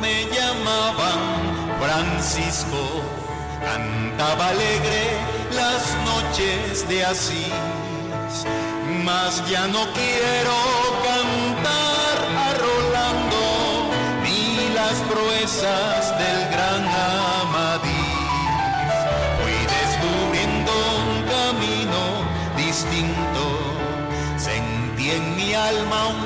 Me 0.00 0.24
llamaban 0.34 1.20
Francisco, 1.78 3.02
cantaba 3.60 4.48
alegre 4.48 5.10
las 5.52 5.94
noches 6.06 6.88
de 6.88 7.04
Asís, 7.04 7.52
mas 9.04 9.42
ya 9.50 9.66
no 9.66 9.80
quiero 9.92 10.56
cantar 11.04 12.16
a 12.44 12.54
Rolando 12.64 13.90
ni 14.22 14.72
las 14.74 14.94
proezas 15.12 16.18
del 16.18 16.48
gran 16.50 16.82
Amadís. 17.42 17.92
Fui 19.38 19.58
descubriendo 19.76 20.72
un 21.04 21.22
camino 21.36 22.02
distinto, 22.56 23.42
sentí 24.38 25.10
en 25.10 25.36
mi 25.36 25.52
alma 25.52 26.06
un 26.06 26.23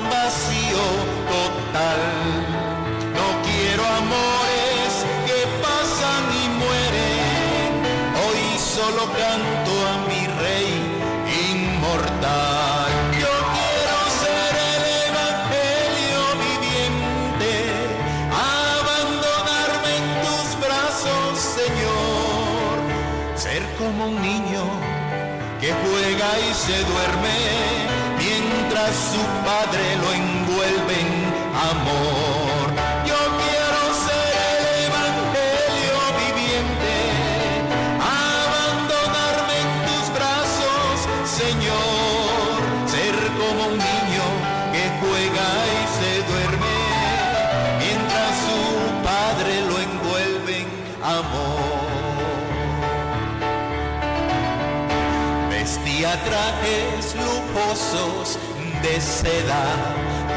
de 58.81 59.01
seda, 59.01 59.63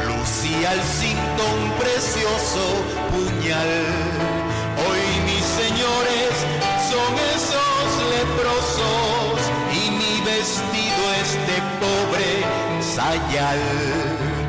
lucía 0.05 0.71
al 0.71 0.81
cinto 0.81 1.43
un 1.61 1.71
precioso 1.79 2.63
puñal. 3.11 3.73
Hoy 4.85 5.03
mis 5.25 5.45
señores 5.61 6.31
son 6.91 7.13
esos 7.35 7.87
leprosos 8.15 9.39
y 9.71 9.91
mi 9.91 10.15
vestido 10.25 11.01
es 11.21 11.31
de 11.49 11.57
pobre 11.83 12.31
sayal. 12.81 13.61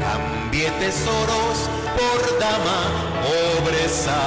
Cambié 0.01 0.70
tesoros 0.72 1.57
por 1.99 2.38
dama, 2.40 2.80
pobreza, 3.22 4.20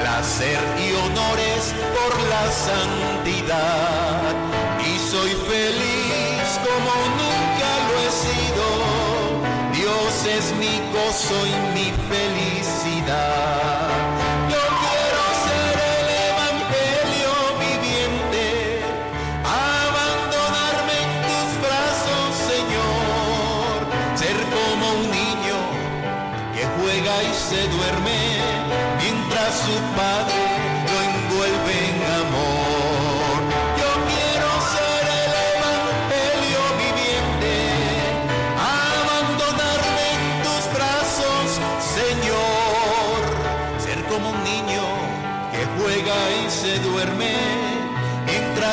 placer 0.00 0.60
y 0.78 0.94
honores 0.94 1.74
por 1.96 2.12
la 2.32 2.44
santidad. 2.50 4.34
Y 4.80 4.98
soy 5.10 5.30
feliz 5.30 5.57
es 10.36 10.52
mi 10.54 10.80
gozo 10.92 11.46
y 11.46 11.54
mi 11.74 11.92
felicidad. 12.08 13.67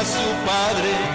Su 0.06 0.46
padre 0.46 1.15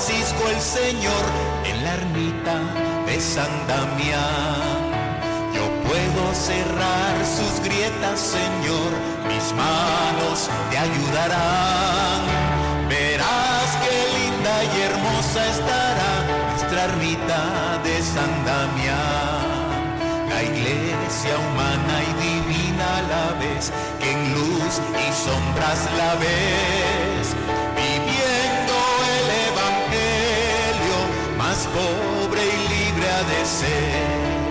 Francisco 0.00 0.48
el 0.48 0.60
Señor 0.62 1.24
en 1.66 1.84
la 1.84 1.92
ermita 1.92 2.56
de 3.04 3.20
San 3.20 3.50
Damián. 3.68 4.80
Yo 5.54 5.62
puedo 5.86 6.34
cerrar 6.34 7.14
sus 7.26 7.60
grietas, 7.62 8.18
Señor, 8.18 8.90
mis 9.28 9.52
manos 9.52 10.48
te 10.70 10.78
ayudarán. 10.78 12.22
Verás 12.88 13.76
qué 13.84 13.96
linda 14.18 14.64
y 14.64 14.80
hermosa 14.88 15.46
estará 15.50 16.12
nuestra 16.48 16.84
ermita 16.84 17.78
de 17.84 18.02
San 18.02 18.32
Damián. 18.46 19.50
La 20.30 20.42
iglesia 20.42 21.34
humana 21.44 21.94
y 22.08 22.12
divina 22.24 22.96
a 22.96 23.02
la 23.02 23.38
vez, 23.38 23.70
que 24.00 24.10
en 24.10 24.34
luz 24.34 24.80
y 24.96 25.12
sombras 25.12 25.80
la 25.98 26.14
ves, 26.14 27.09
más 31.60 31.66
pobre 31.68 32.40
y 32.42 32.68
libre 32.74 33.06
ha 33.10 33.22
de 33.24 33.44
ser. 33.44 34.50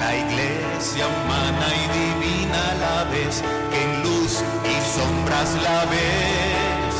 La 0.00 0.16
iglesia 0.16 1.06
humana 1.06 1.66
y 1.76 1.86
divina 1.98 2.70
a 2.70 2.74
la 2.74 3.04
vez, 3.10 3.42
que 3.70 3.82
en 3.82 4.02
luz 4.02 4.42
y 4.64 4.74
sombras 4.96 5.50
la 5.62 5.84
ves, 5.92 6.94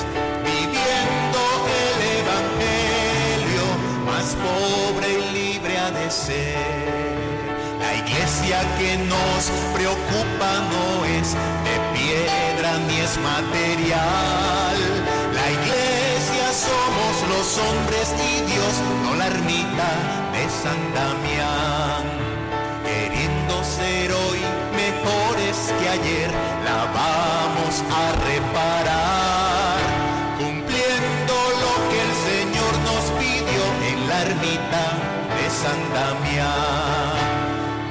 viviendo 0.45 1.41
el 1.83 1.99
Evangelio, 2.21 3.65
más 4.05 4.37
pobre 4.45 5.09
y 5.19 5.33
libre 5.33 5.79
ha 5.79 5.91
de 5.93 6.11
ser. 6.11 7.09
La 7.81 7.95
iglesia 7.95 8.61
que 8.79 8.99
nos 8.99 9.51
preocupa 9.75 10.51
no 10.73 11.05
es 11.07 11.33
de 11.67 11.77
piedra 11.97 12.79
ni 12.87 12.97
es 12.99 13.17
material. 13.19 14.98
Los 17.29 17.59
hombres 17.59 18.15
y 18.19 18.41
Dios, 18.51 18.73
no 19.03 19.15
la 19.15 19.27
ermita 19.27 19.91
de 20.33 20.49
San 20.63 20.81
Damián. 20.95 22.03
Queriendo 22.85 23.63
ser 23.65 24.11
hoy 24.13 24.41
mejores 24.75 25.57
que 25.79 25.89
ayer, 25.89 26.31
la 26.65 26.81
vamos 27.01 27.75
a 27.93 28.05
reparar. 28.31 29.79
Cumpliendo 30.39 31.35
lo 31.65 31.73
que 31.91 31.99
el 32.07 32.15
Señor 32.29 32.73
nos 32.89 33.05
pidió 33.21 33.63
en 33.91 33.99
la 34.09 34.19
ermita 34.23 34.85
de 35.37 35.45
San 35.63 35.81
Damián. 35.93 37.29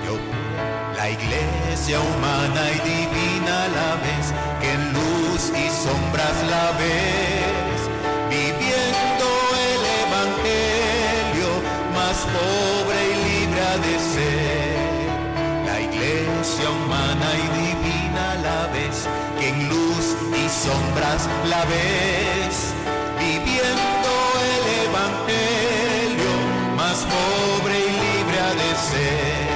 Yo, 0.06 0.16
la 0.98 1.10
iglesia 1.12 2.00
humana 2.00 2.62
y 2.72 2.80
divina 2.90 3.58
la 3.80 3.92
vez, 4.06 4.26
que 4.60 4.70
en 4.72 4.94
luz 4.94 5.42
y 5.54 5.70
sombras 5.70 6.38
la 6.50 6.66
ves, 6.80 7.17
humana 16.56 17.28
y 17.36 17.48
divina 17.60 18.36
la 18.42 18.68
vez, 18.68 19.08
que 19.40 19.50
en 19.50 19.70
luz 19.70 20.16
y 20.32 20.50
sombras 20.50 21.28
la 21.50 21.64
ves, 21.66 22.74
viviendo 23.20 24.12
el 24.54 24.64
Evangelio, 24.88 26.32
más 26.76 27.06
pobre 27.14 27.76
y 27.80 27.92
libre 28.06 28.40
ha 28.40 28.54
de 28.54 28.72
ser, 28.90 29.47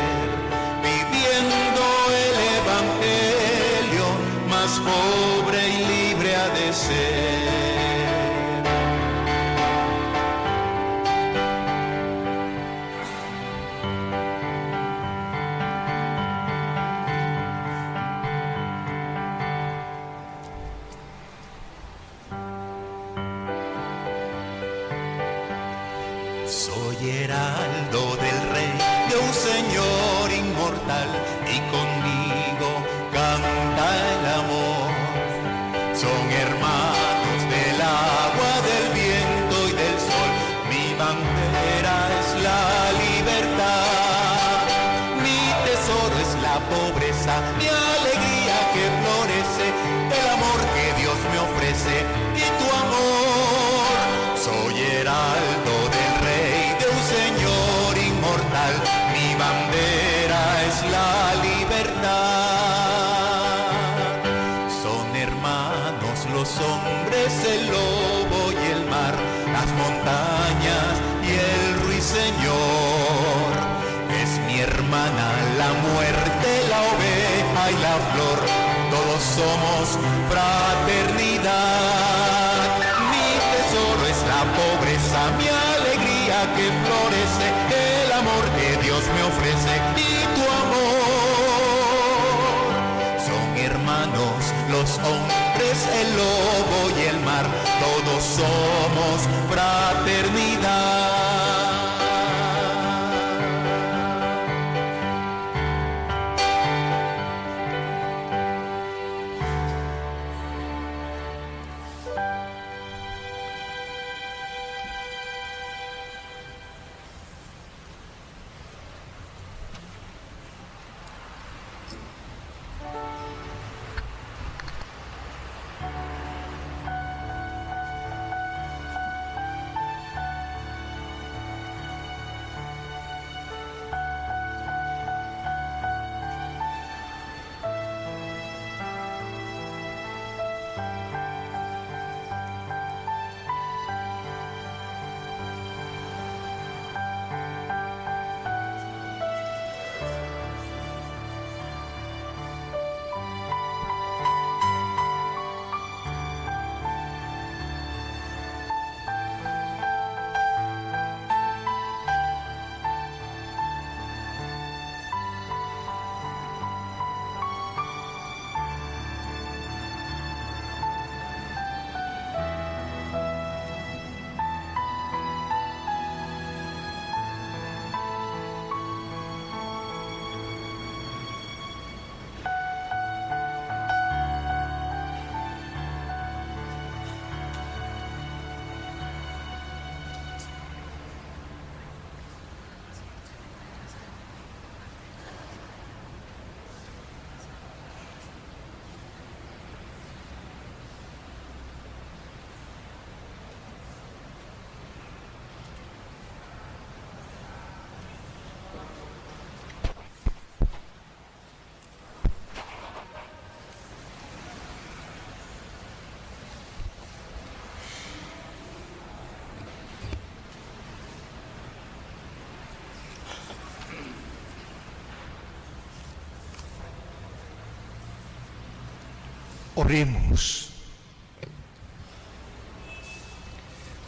Oremos. 229.75 230.69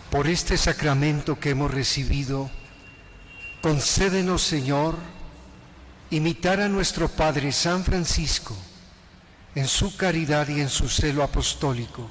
Por 0.10 0.27
este 0.27 0.57
sacramento 0.57 1.40
que 1.40 1.52
hemos 1.52 1.72
recibido, 1.72 2.52
concédenos, 3.61 4.41
Señor, 4.44 4.95
imitar 6.10 6.60
a 6.60 6.69
nuestro 6.69 7.07
Padre 7.07 7.52
San 7.52 7.84
Francisco 7.84 8.56
en 9.56 9.68
su 9.68 9.95
caridad 9.95 10.48
y 10.49 10.61
en 10.61 10.69
su 10.69 10.90
celo 10.90 11.23
apostólico, 11.23 12.07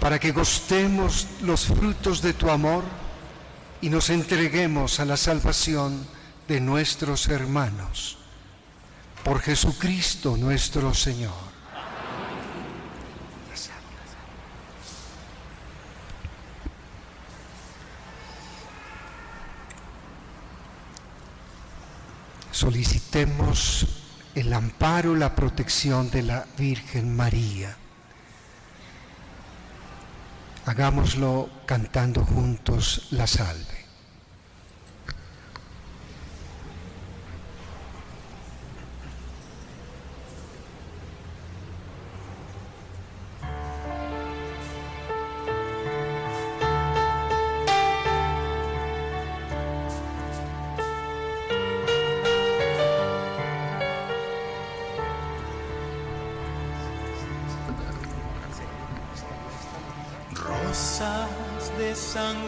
para 0.00 0.18
que 0.18 0.32
gustemos 0.32 1.26
los 1.42 1.66
frutos 1.66 2.22
de 2.22 2.32
tu 2.32 2.50
amor 2.50 2.84
y 3.80 3.90
nos 3.90 4.10
entreguemos 4.10 4.98
a 4.98 5.04
la 5.04 5.16
salvación 5.16 6.06
de 6.48 6.60
nuestros 6.60 7.28
hermanos. 7.28 8.16
Por 9.22 9.40
Jesucristo 9.40 10.36
nuestro 10.36 10.94
Señor. 10.94 11.49
Solicitemos 22.60 23.86
el 24.34 24.52
amparo, 24.52 25.16
la 25.16 25.34
protección 25.34 26.10
de 26.10 26.22
la 26.22 26.44
Virgen 26.58 27.16
María. 27.16 27.74
Hagámoslo 30.66 31.48
cantando 31.64 32.22
juntos 32.22 33.08
la 33.12 33.26
salve. 33.26 33.79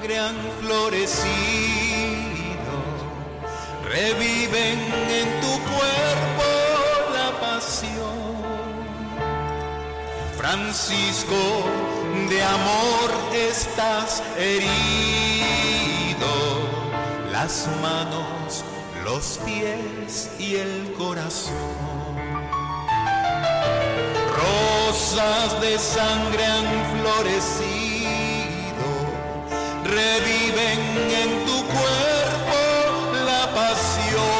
Sangre 0.02 0.18
han 0.18 0.36
florecido, 0.60 1.22
reviven 3.88 4.78
en 5.10 5.40
tu 5.40 5.52
cuerpo 5.70 6.44
la 7.12 7.30
pasión. 7.40 8.42
Francisco, 10.36 11.36
de 12.28 12.42
amor 12.42 13.10
estás 13.32 14.22
herido, 14.36 14.66
las 17.30 17.68
manos, 17.80 18.64
los 19.04 19.38
pies 19.44 20.30
y 20.38 20.56
el 20.56 20.94
corazón. 20.98 21.52
Rosas 24.36 25.60
de 25.60 25.78
sangre 25.78 26.44
han 26.44 26.66
florecido, 26.98 27.91
reviven 30.00 30.80
en 31.22 31.30
tu 31.46 31.58
cuerpo 31.76 32.60
la 33.26 33.42
pasión. 33.54 34.32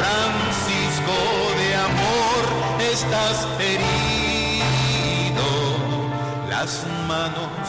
Francisco 0.00 1.16
de 1.60 1.68
amor, 1.88 2.42
estás 2.92 3.36
herido, 3.68 5.48
las 6.48 6.72
manos, 7.06 7.62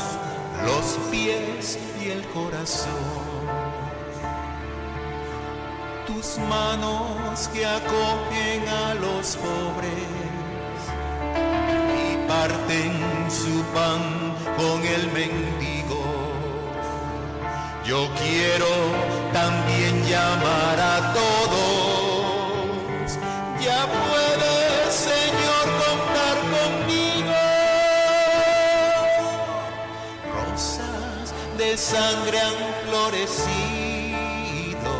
los 0.65 0.85
pies 1.11 1.77
y 2.01 2.03
el 2.09 2.23
corazón 2.29 3.21
tus 6.21 6.37
manos 6.49 7.47
que 7.53 7.65
acogen 7.65 8.67
a 8.67 8.93
los 8.95 9.37
pobres 9.37 10.09
y 12.03 12.27
parten 12.27 12.93
su 13.29 13.63
pan 13.73 14.01
con 14.57 14.83
el 14.83 15.11
mendigo. 15.11 15.80
Yo 17.91 18.07
quiero 18.23 18.71
también 19.33 19.93
llamar 20.05 20.79
a 20.79 21.11
todos. 21.11 23.17
Ya 23.59 23.85
puedes, 23.85 24.93
Señor, 25.09 25.65
contar 25.83 26.37
conmigo. 26.55 27.35
Rosas 30.33 31.25
de 31.57 31.69
sangre 31.75 32.39
han 32.39 32.59
florecido 32.85 34.93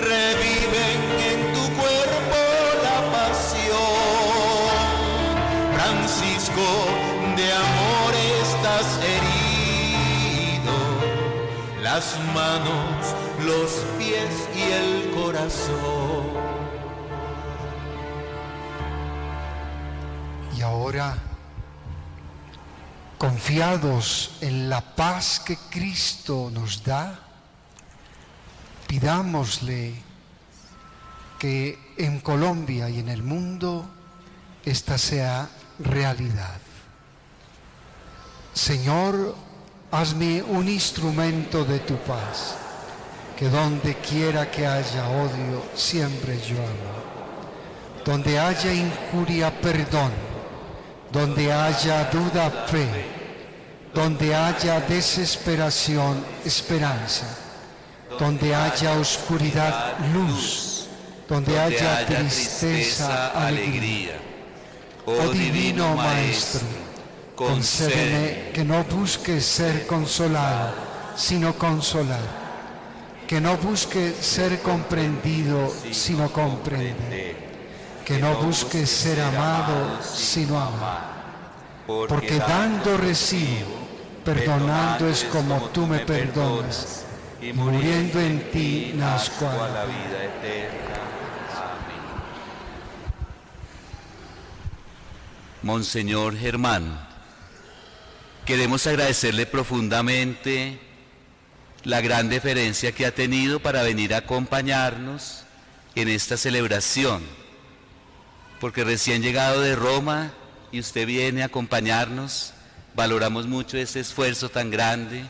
reviven 0.00 1.00
las 11.94 12.18
manos, 12.34 13.14
los 13.44 13.70
pies 13.98 14.48
y 14.56 14.62
el 14.62 15.10
corazón. 15.10 16.24
Y 20.56 20.62
ahora, 20.62 21.18
confiados 23.18 24.38
en 24.40 24.70
la 24.70 24.80
paz 24.80 25.42
que 25.44 25.58
Cristo 25.68 26.50
nos 26.50 26.82
da, 26.82 27.18
pidámosle 28.86 29.94
que 31.38 31.92
en 31.98 32.20
Colombia 32.20 32.88
y 32.88 33.00
en 33.00 33.10
el 33.10 33.22
mundo 33.22 33.84
esta 34.64 34.96
sea 34.96 35.46
realidad. 35.78 36.58
Señor, 38.54 39.51
hazme 39.92 40.42
un 40.42 40.68
instrumento 40.68 41.64
de 41.64 41.78
tu 41.78 41.94
paz, 41.98 42.56
que 43.36 43.48
donde 43.48 43.94
quiera 43.96 44.50
que 44.50 44.66
haya 44.66 45.08
odio, 45.08 45.62
siempre 45.76 46.40
yo 46.40 46.56
amo. 46.56 46.92
Donde 48.04 48.40
haya 48.40 48.72
injuria, 48.72 49.52
perdón. 49.60 50.10
Donde 51.12 51.52
haya 51.52 52.10
duda, 52.10 52.50
fe. 52.66 52.88
Donde 53.94 54.34
haya 54.34 54.80
desesperación, 54.80 56.24
esperanza 56.44 57.42
donde 58.18 58.54
haya 58.54 58.98
oscuridad, 58.98 59.98
luz, 60.12 60.86
donde 61.28 61.58
haya 61.58 62.06
tristeza, 62.06 63.28
alegría. 63.28 64.18
Oh 65.04 65.28
divino 65.28 65.96
Maestro, 65.96 66.60
concédeme 67.34 68.52
que 68.52 68.64
no 68.64 68.84
busque 68.84 69.40
ser 69.40 69.86
consolado, 69.86 70.74
sino 71.16 71.54
consolar, 71.54 72.20
que 73.26 73.40
no 73.40 73.56
busque 73.56 74.12
ser 74.20 74.60
comprendido, 74.60 75.72
sino 75.90 76.30
comprender, 76.32 77.36
que 78.04 78.18
no 78.18 78.34
busque 78.36 78.86
ser 78.86 79.20
amado, 79.20 80.02
sino 80.02 80.60
amar, 80.60 81.84
porque 81.86 82.38
dando 82.38 82.96
recibo, 82.96 83.82
perdonando 84.24 85.08
es 85.08 85.24
como 85.24 85.68
tú 85.70 85.86
me 85.86 86.00
perdonas 86.00 87.04
y 87.40 87.52
muriendo 87.52 88.20
en 88.20 88.50
ti 88.50 88.92
nazco 88.94 89.48
a 89.48 89.68
la 89.68 89.84
vida 89.84 90.24
eterna. 90.24 90.82
Monseñor 95.62 96.36
Germán, 96.36 97.11
queremos 98.44 98.86
agradecerle 98.88 99.46
profundamente 99.46 100.80
la 101.84 102.00
gran 102.00 102.28
deferencia 102.28 102.92
que 102.92 103.06
ha 103.06 103.14
tenido 103.14 103.60
para 103.60 103.82
venir 103.82 104.14
a 104.14 104.18
acompañarnos 104.18 105.44
en 105.94 106.08
esta 106.08 106.36
celebración, 106.36 107.22
porque 108.60 108.84
recién 108.84 109.22
llegado 109.22 109.60
de 109.60 109.76
Roma 109.76 110.32
y 110.72 110.80
usted 110.80 111.06
viene 111.06 111.42
a 111.42 111.46
acompañarnos, 111.46 112.52
valoramos 112.94 113.46
mucho 113.46 113.76
ese 113.76 114.00
esfuerzo 114.00 114.48
tan 114.48 114.70
grande. 114.70 115.24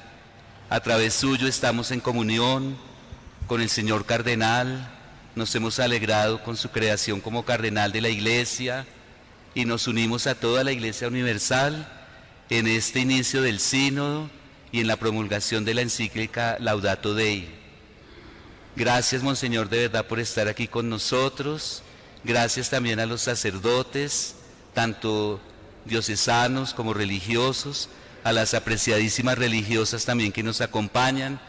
A 0.71 0.81
través 0.81 1.13
suyo 1.15 1.49
estamos 1.49 1.91
en 1.91 2.01
comunión 2.01 2.79
con 3.47 3.61
el 3.61 3.69
señor 3.69 4.07
cardenal, 4.07 4.89
nos 5.35 5.55
hemos 5.55 5.79
alegrado 5.81 6.43
con 6.43 6.57
su 6.57 6.71
creación 6.71 7.21
como 7.21 7.45
cardenal 7.45 7.93
de 7.93 8.01
la 8.01 8.09
iglesia 8.09 8.87
y 9.55 9.67
nos 9.67 9.87
unimos 9.87 10.27
a 10.27 10.35
toda 10.35 10.65
la 10.65 10.73
iglesia 10.73 11.09
universal 11.09 12.02
en 12.59 12.67
este 12.67 13.01
inicio 13.01 13.41
del 13.41 13.59
sínodo 13.59 14.29
y 14.73 14.81
en 14.81 14.87
la 14.87 14.99
promulgación 14.99 15.65
de 15.65 15.73
la 15.73 15.81
encíclica 15.81 16.59
Laudato 16.61 17.15
Dei. 17.15 17.49
Gracias, 18.77 19.23
Monseñor, 19.23 19.71
de 19.71 19.89
verdad 19.89 20.07
por 20.07 20.21
estar 20.21 20.49
aquí 20.49 20.69
con 20.69 20.91
nosotros. 20.91 21.83
Gracias 22.25 22.69
también 22.69 23.01
a 23.01 23.07
los 23.07 23.23
sacerdotes, 23.23 24.35
tanto 24.75 25.41
diocesanos 25.87 26.75
como 26.75 26.93
religiosos, 26.93 27.89
a 28.23 28.33
las 28.33 28.53
apreciadísimas 28.53 29.39
religiosas 29.39 30.05
también 30.05 30.31
que 30.31 30.43
nos 30.43 30.61
acompañan 30.61 31.41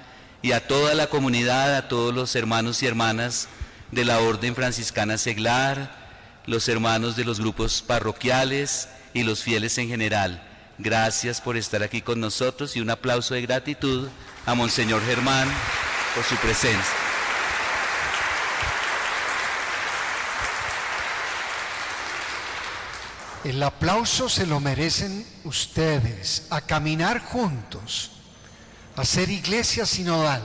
y 0.41 0.53
a 0.53 0.65
toda 0.69 0.93
la 0.93 1.07
comunidad, 1.07 1.75
a 1.75 1.89
todos 1.89 2.13
los 2.13 2.34
hermanos 2.38 2.81
y 2.81 2.88
hermanas 2.88 3.49
de 3.91 4.05
la 4.05 4.21
Orden 4.21 4.55
Franciscana 4.55 5.17
Seglar, 5.17 5.97
los 6.45 6.69
hermanos 6.69 7.17
de 7.17 7.25
los 7.25 7.41
grupos 7.41 7.81
parroquiales 7.81 8.88
y 9.13 9.23
los 9.23 9.43
fieles 9.43 9.77
en 9.77 9.89
general. 9.89 10.52
Gracias 10.79 11.39
por 11.39 11.55
estar 11.55 11.83
aquí 11.83 12.01
con 12.01 12.19
nosotros 12.19 12.75
y 12.75 12.81
un 12.81 12.89
aplauso 12.89 13.35
de 13.35 13.43
gratitud 13.43 14.07
a 14.45 14.55
Monseñor 14.55 15.05
Germán 15.05 15.47
por 16.15 16.23
su 16.23 16.35
presencia. 16.37 16.93
El 23.43 23.61
aplauso 23.61 24.29
se 24.29 24.47
lo 24.47 24.59
merecen 24.59 25.27
ustedes, 25.43 26.47
a 26.49 26.61
caminar 26.61 27.19
juntos, 27.19 28.11
a 28.95 29.05
ser 29.05 29.29
iglesia 29.29 29.85
sinodal. 29.85 30.41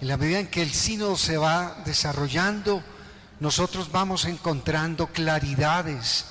En 0.00 0.08
la 0.08 0.16
medida 0.16 0.40
en 0.40 0.48
que 0.48 0.62
el 0.62 0.72
sínodo 0.72 1.16
se 1.16 1.36
va 1.36 1.82
desarrollando, 1.84 2.82
nosotros 3.38 3.92
vamos 3.92 4.24
encontrando 4.24 5.06
claridades 5.08 6.24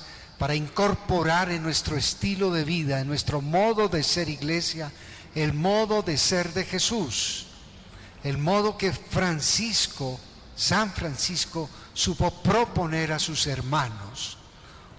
para 0.44 0.54
incorporar 0.54 1.50
en 1.50 1.62
nuestro 1.62 1.96
estilo 1.96 2.50
de 2.50 2.64
vida, 2.64 3.00
en 3.00 3.08
nuestro 3.08 3.40
modo 3.40 3.88
de 3.88 4.02
ser 4.02 4.28
iglesia, 4.28 4.92
el 5.34 5.54
modo 5.54 6.02
de 6.02 6.18
ser 6.18 6.52
de 6.52 6.66
Jesús, 6.66 7.46
el 8.22 8.36
modo 8.36 8.76
que 8.76 8.92
Francisco, 8.92 10.20
San 10.54 10.92
Francisco, 10.92 11.70
supo 11.94 12.30
proponer 12.42 13.10
a 13.12 13.18
sus 13.18 13.46
hermanos 13.46 14.36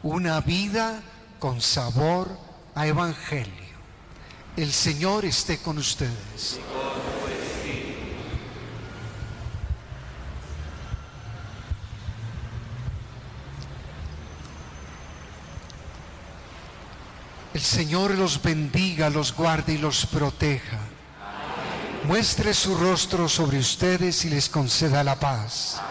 una 0.02 0.42
vida 0.42 1.04
con 1.38 1.62
sabor 1.62 2.28
a 2.74 2.88
evangelio. 2.88 3.54
El 4.58 4.74
Señor 4.74 5.26
esté 5.26 5.60
con 5.60 5.78
ustedes. 5.78 6.60
El 17.56 17.61
Señor 17.61 18.11
los 18.15 18.41
bendiga, 18.41 19.10
los 19.10 19.34
guarde 19.34 19.76
y 19.76 19.77
los 19.77 20.06
proteja. 20.07 20.77
Muestre 22.03 22.53
su 22.53 22.76
rostro 22.76 23.30
sobre 23.30 23.60
ustedes 23.60 24.26
y 24.26 24.30
les 24.30 24.49
conceda 24.49 25.06
la 25.06 25.18
paz. 25.18 25.82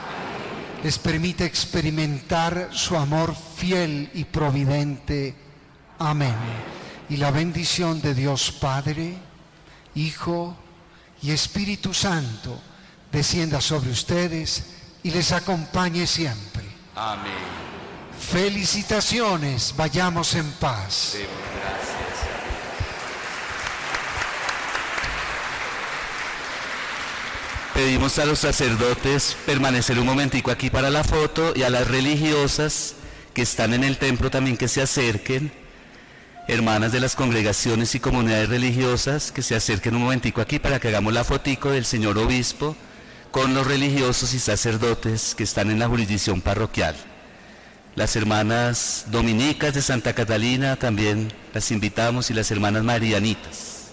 Les 0.82 0.98
permite 0.98 1.46
experimentar 1.46 2.68
su 2.70 2.98
amor 2.98 3.34
fiel 3.56 4.10
y 4.12 4.24
providente. 4.24 5.34
Amén. 6.00 6.36
Y 7.08 7.16
la 7.16 7.30
bendición 7.30 8.02
de 8.02 8.12
Dios 8.12 8.52
Padre, 8.52 9.16
Hijo 9.94 10.54
y 11.22 11.30
Espíritu 11.30 11.94
Santo 11.94 12.60
descienda 13.10 13.62
sobre 13.62 13.90
ustedes 13.90 14.64
y 15.02 15.12
les 15.12 15.32
acompañe 15.32 16.06
siempre. 16.06 16.64
Amén. 16.94 17.63
Felicitaciones, 18.18 19.74
vayamos 19.76 20.34
en 20.34 20.50
paz. 20.52 21.16
Gracias. 21.16 22.04
Pedimos 27.74 28.20
a 28.20 28.24
los 28.24 28.38
sacerdotes 28.38 29.36
permanecer 29.46 29.98
un 29.98 30.06
momentico 30.06 30.52
aquí 30.52 30.70
para 30.70 30.90
la 30.90 31.02
foto 31.02 31.52
y 31.56 31.64
a 31.64 31.70
las 31.70 31.88
religiosas 31.88 32.94
que 33.34 33.42
están 33.42 33.74
en 33.74 33.82
el 33.82 33.98
templo 33.98 34.30
también 34.30 34.56
que 34.56 34.68
se 34.68 34.80
acerquen, 34.80 35.52
hermanas 36.46 36.92
de 36.92 37.00
las 37.00 37.16
congregaciones 37.16 37.96
y 37.96 38.00
comunidades 38.00 38.48
religiosas 38.48 39.32
que 39.32 39.42
se 39.42 39.56
acerquen 39.56 39.96
un 39.96 40.02
momentico 40.02 40.40
aquí 40.40 40.60
para 40.60 40.78
que 40.78 40.86
hagamos 40.86 41.12
la 41.12 41.24
fotico 41.24 41.70
del 41.70 41.84
señor 41.84 42.16
obispo 42.16 42.76
con 43.32 43.54
los 43.54 43.66
religiosos 43.66 44.34
y 44.34 44.38
sacerdotes 44.38 45.34
que 45.34 45.42
están 45.42 45.68
en 45.72 45.80
la 45.80 45.88
jurisdicción 45.88 46.40
parroquial. 46.40 46.94
Las 47.96 48.16
hermanas 48.16 49.06
dominicas 49.12 49.72
de 49.72 49.80
Santa 49.80 50.14
Catalina 50.14 50.74
también 50.74 51.32
las 51.52 51.70
invitamos 51.70 52.28
y 52.28 52.34
las 52.34 52.50
hermanas 52.50 52.82
marianitas. 52.82 53.90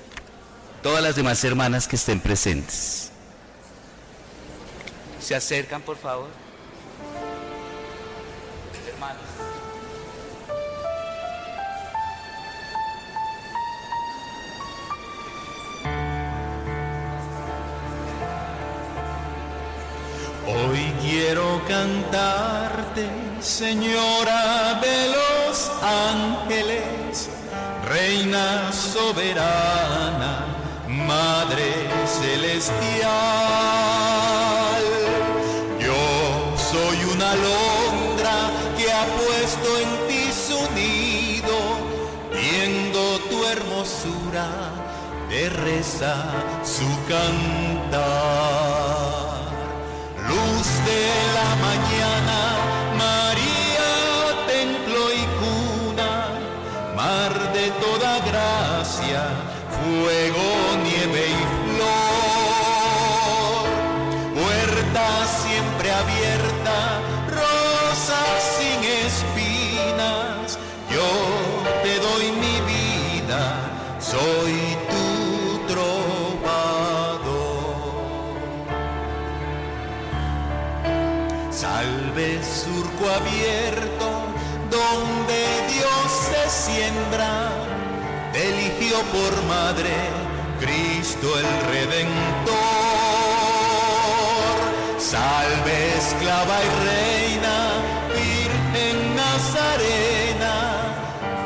Todas 0.82 1.04
las 1.04 1.16
demás 1.16 1.44
hermanas 1.44 1.88
que 1.88 1.98
estén 1.98 2.20
presentes. 2.20 3.12
Se 5.20 5.36
acercan, 5.36 5.84
por 5.84 5.98
favor. 5.98 6.30
Hermanos. 8.92 9.22
Hoy 20.48 20.92
quiero 21.02 21.62
cantarte, 21.68 23.08
Señora 23.42 24.80
de 24.82 25.08
los 25.10 25.72
ángeles, 25.82 27.30
Reina 27.90 28.72
soberana, 28.72 30.46
Madre 30.88 31.74
celestial. 32.06 33.12
Yo 35.80 36.56
soy 36.56 36.98
una 37.14 37.32
alondra 37.32 38.52
que 38.78 38.92
ha 38.92 39.06
puesto 39.06 39.80
en 39.80 39.90
ti 40.08 40.32
su 40.32 40.60
nido, 40.76 41.58
viendo 42.32 43.02
tu 43.30 43.44
hermosura, 43.48 44.48
te 45.30 45.50
reza 45.50 46.16
su 46.64 46.88
cantar 47.08 48.22
luz 50.32 50.68
de 50.86 51.04
la 51.38 51.50
mañana, 51.68 52.38
María, 53.02 53.90
templo 54.48 55.02
y 55.22 55.24
cuna, 55.40 56.12
mar 56.96 57.34
de 57.58 57.66
toda 57.86 58.12
gracia, 58.30 59.22
fuego, 59.78 60.61
Surco 82.44 83.10
abierto, 83.10 84.08
donde 84.70 85.40
Dios 85.74 86.06
se 86.30 86.44
siembra, 86.50 87.52
eligió 88.34 88.98
por 89.16 89.44
madre, 89.44 89.94
Cristo 90.60 91.28
el 91.38 91.46
Redentor. 91.72 92.58
Salve 94.98 95.98
esclava 95.98 96.58
y 96.64 96.70
reina, 96.90 97.56
Virgen 98.16 98.98
Nazarena, 99.16 100.56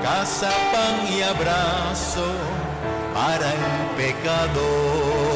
casa, 0.01 0.51
pan 0.72 0.95
y 1.13 1.22
abrazo 1.22 2.27
para 3.13 3.47
el 3.51 3.65
pecador 3.97 5.35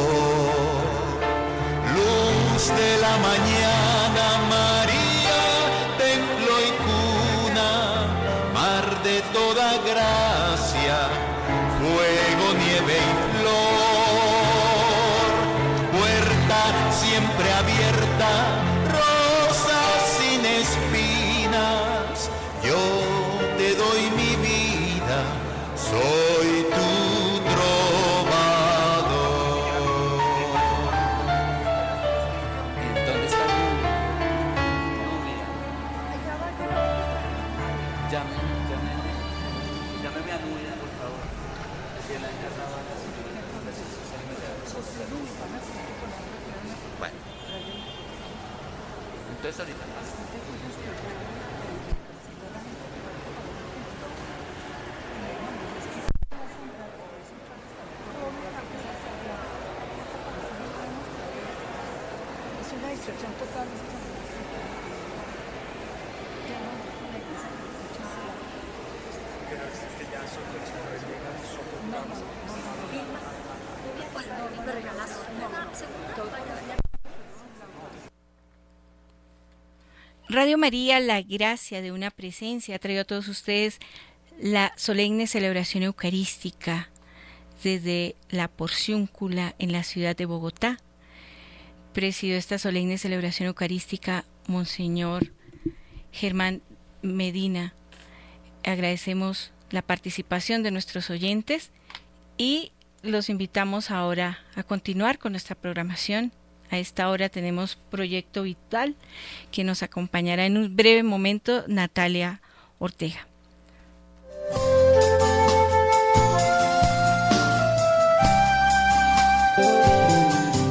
luz 1.96 2.68
de 2.68 2.92
la 2.98 3.16
mañana, 3.18 4.09
Radio 80.40 80.58
María, 80.58 81.02
la 81.02 81.22
gracia 81.22 81.82
de 81.82 81.92
una 81.92 82.12
presencia, 82.12 82.78
ha 82.78 82.80
traído 82.80 83.02
a 83.02 83.04
todos 83.04 83.28
ustedes 83.28 83.78
la 84.40 84.72
solemne 84.78 85.28
celebración 85.28 85.84
eucarística 85.84 86.88
desde 87.62 88.16
la 88.30 88.48
Porciúncula 88.48 89.54
en 89.60 89.74
la 89.74 89.84
ciudad 89.84 90.16
de 90.16 90.26
Bogotá. 90.26 90.78
Presidió 91.92 92.38
esta 92.38 92.58
solemne 92.58 92.98
celebración 92.98 93.48
eucarística 93.48 94.24
Monseñor 94.48 95.34
Germán 96.14 96.62
Medina. 97.02 97.74
Agradecemos 98.64 99.52
la 99.72 99.82
participación 99.82 100.64
de 100.64 100.72
nuestros 100.72 101.10
oyentes 101.10 101.72
y 102.38 102.72
los 103.02 103.28
invitamos 103.28 103.92
ahora 103.92 104.40
a 104.56 104.64
continuar 104.64 105.20
con 105.20 105.34
nuestra 105.34 105.56
programación. 105.56 106.32
A 106.72 106.78
esta 106.78 107.10
hora 107.10 107.30
tenemos 107.30 107.78
Proyecto 107.90 108.44
Vital 108.44 108.96
que 109.52 109.64
nos 109.64 109.82
acompañará 109.84 110.46
en 110.46 110.58
un 110.58 110.76
breve 110.76 111.04
momento 111.04 111.64
Natalia 111.68 112.42
Ortega. 112.78 113.29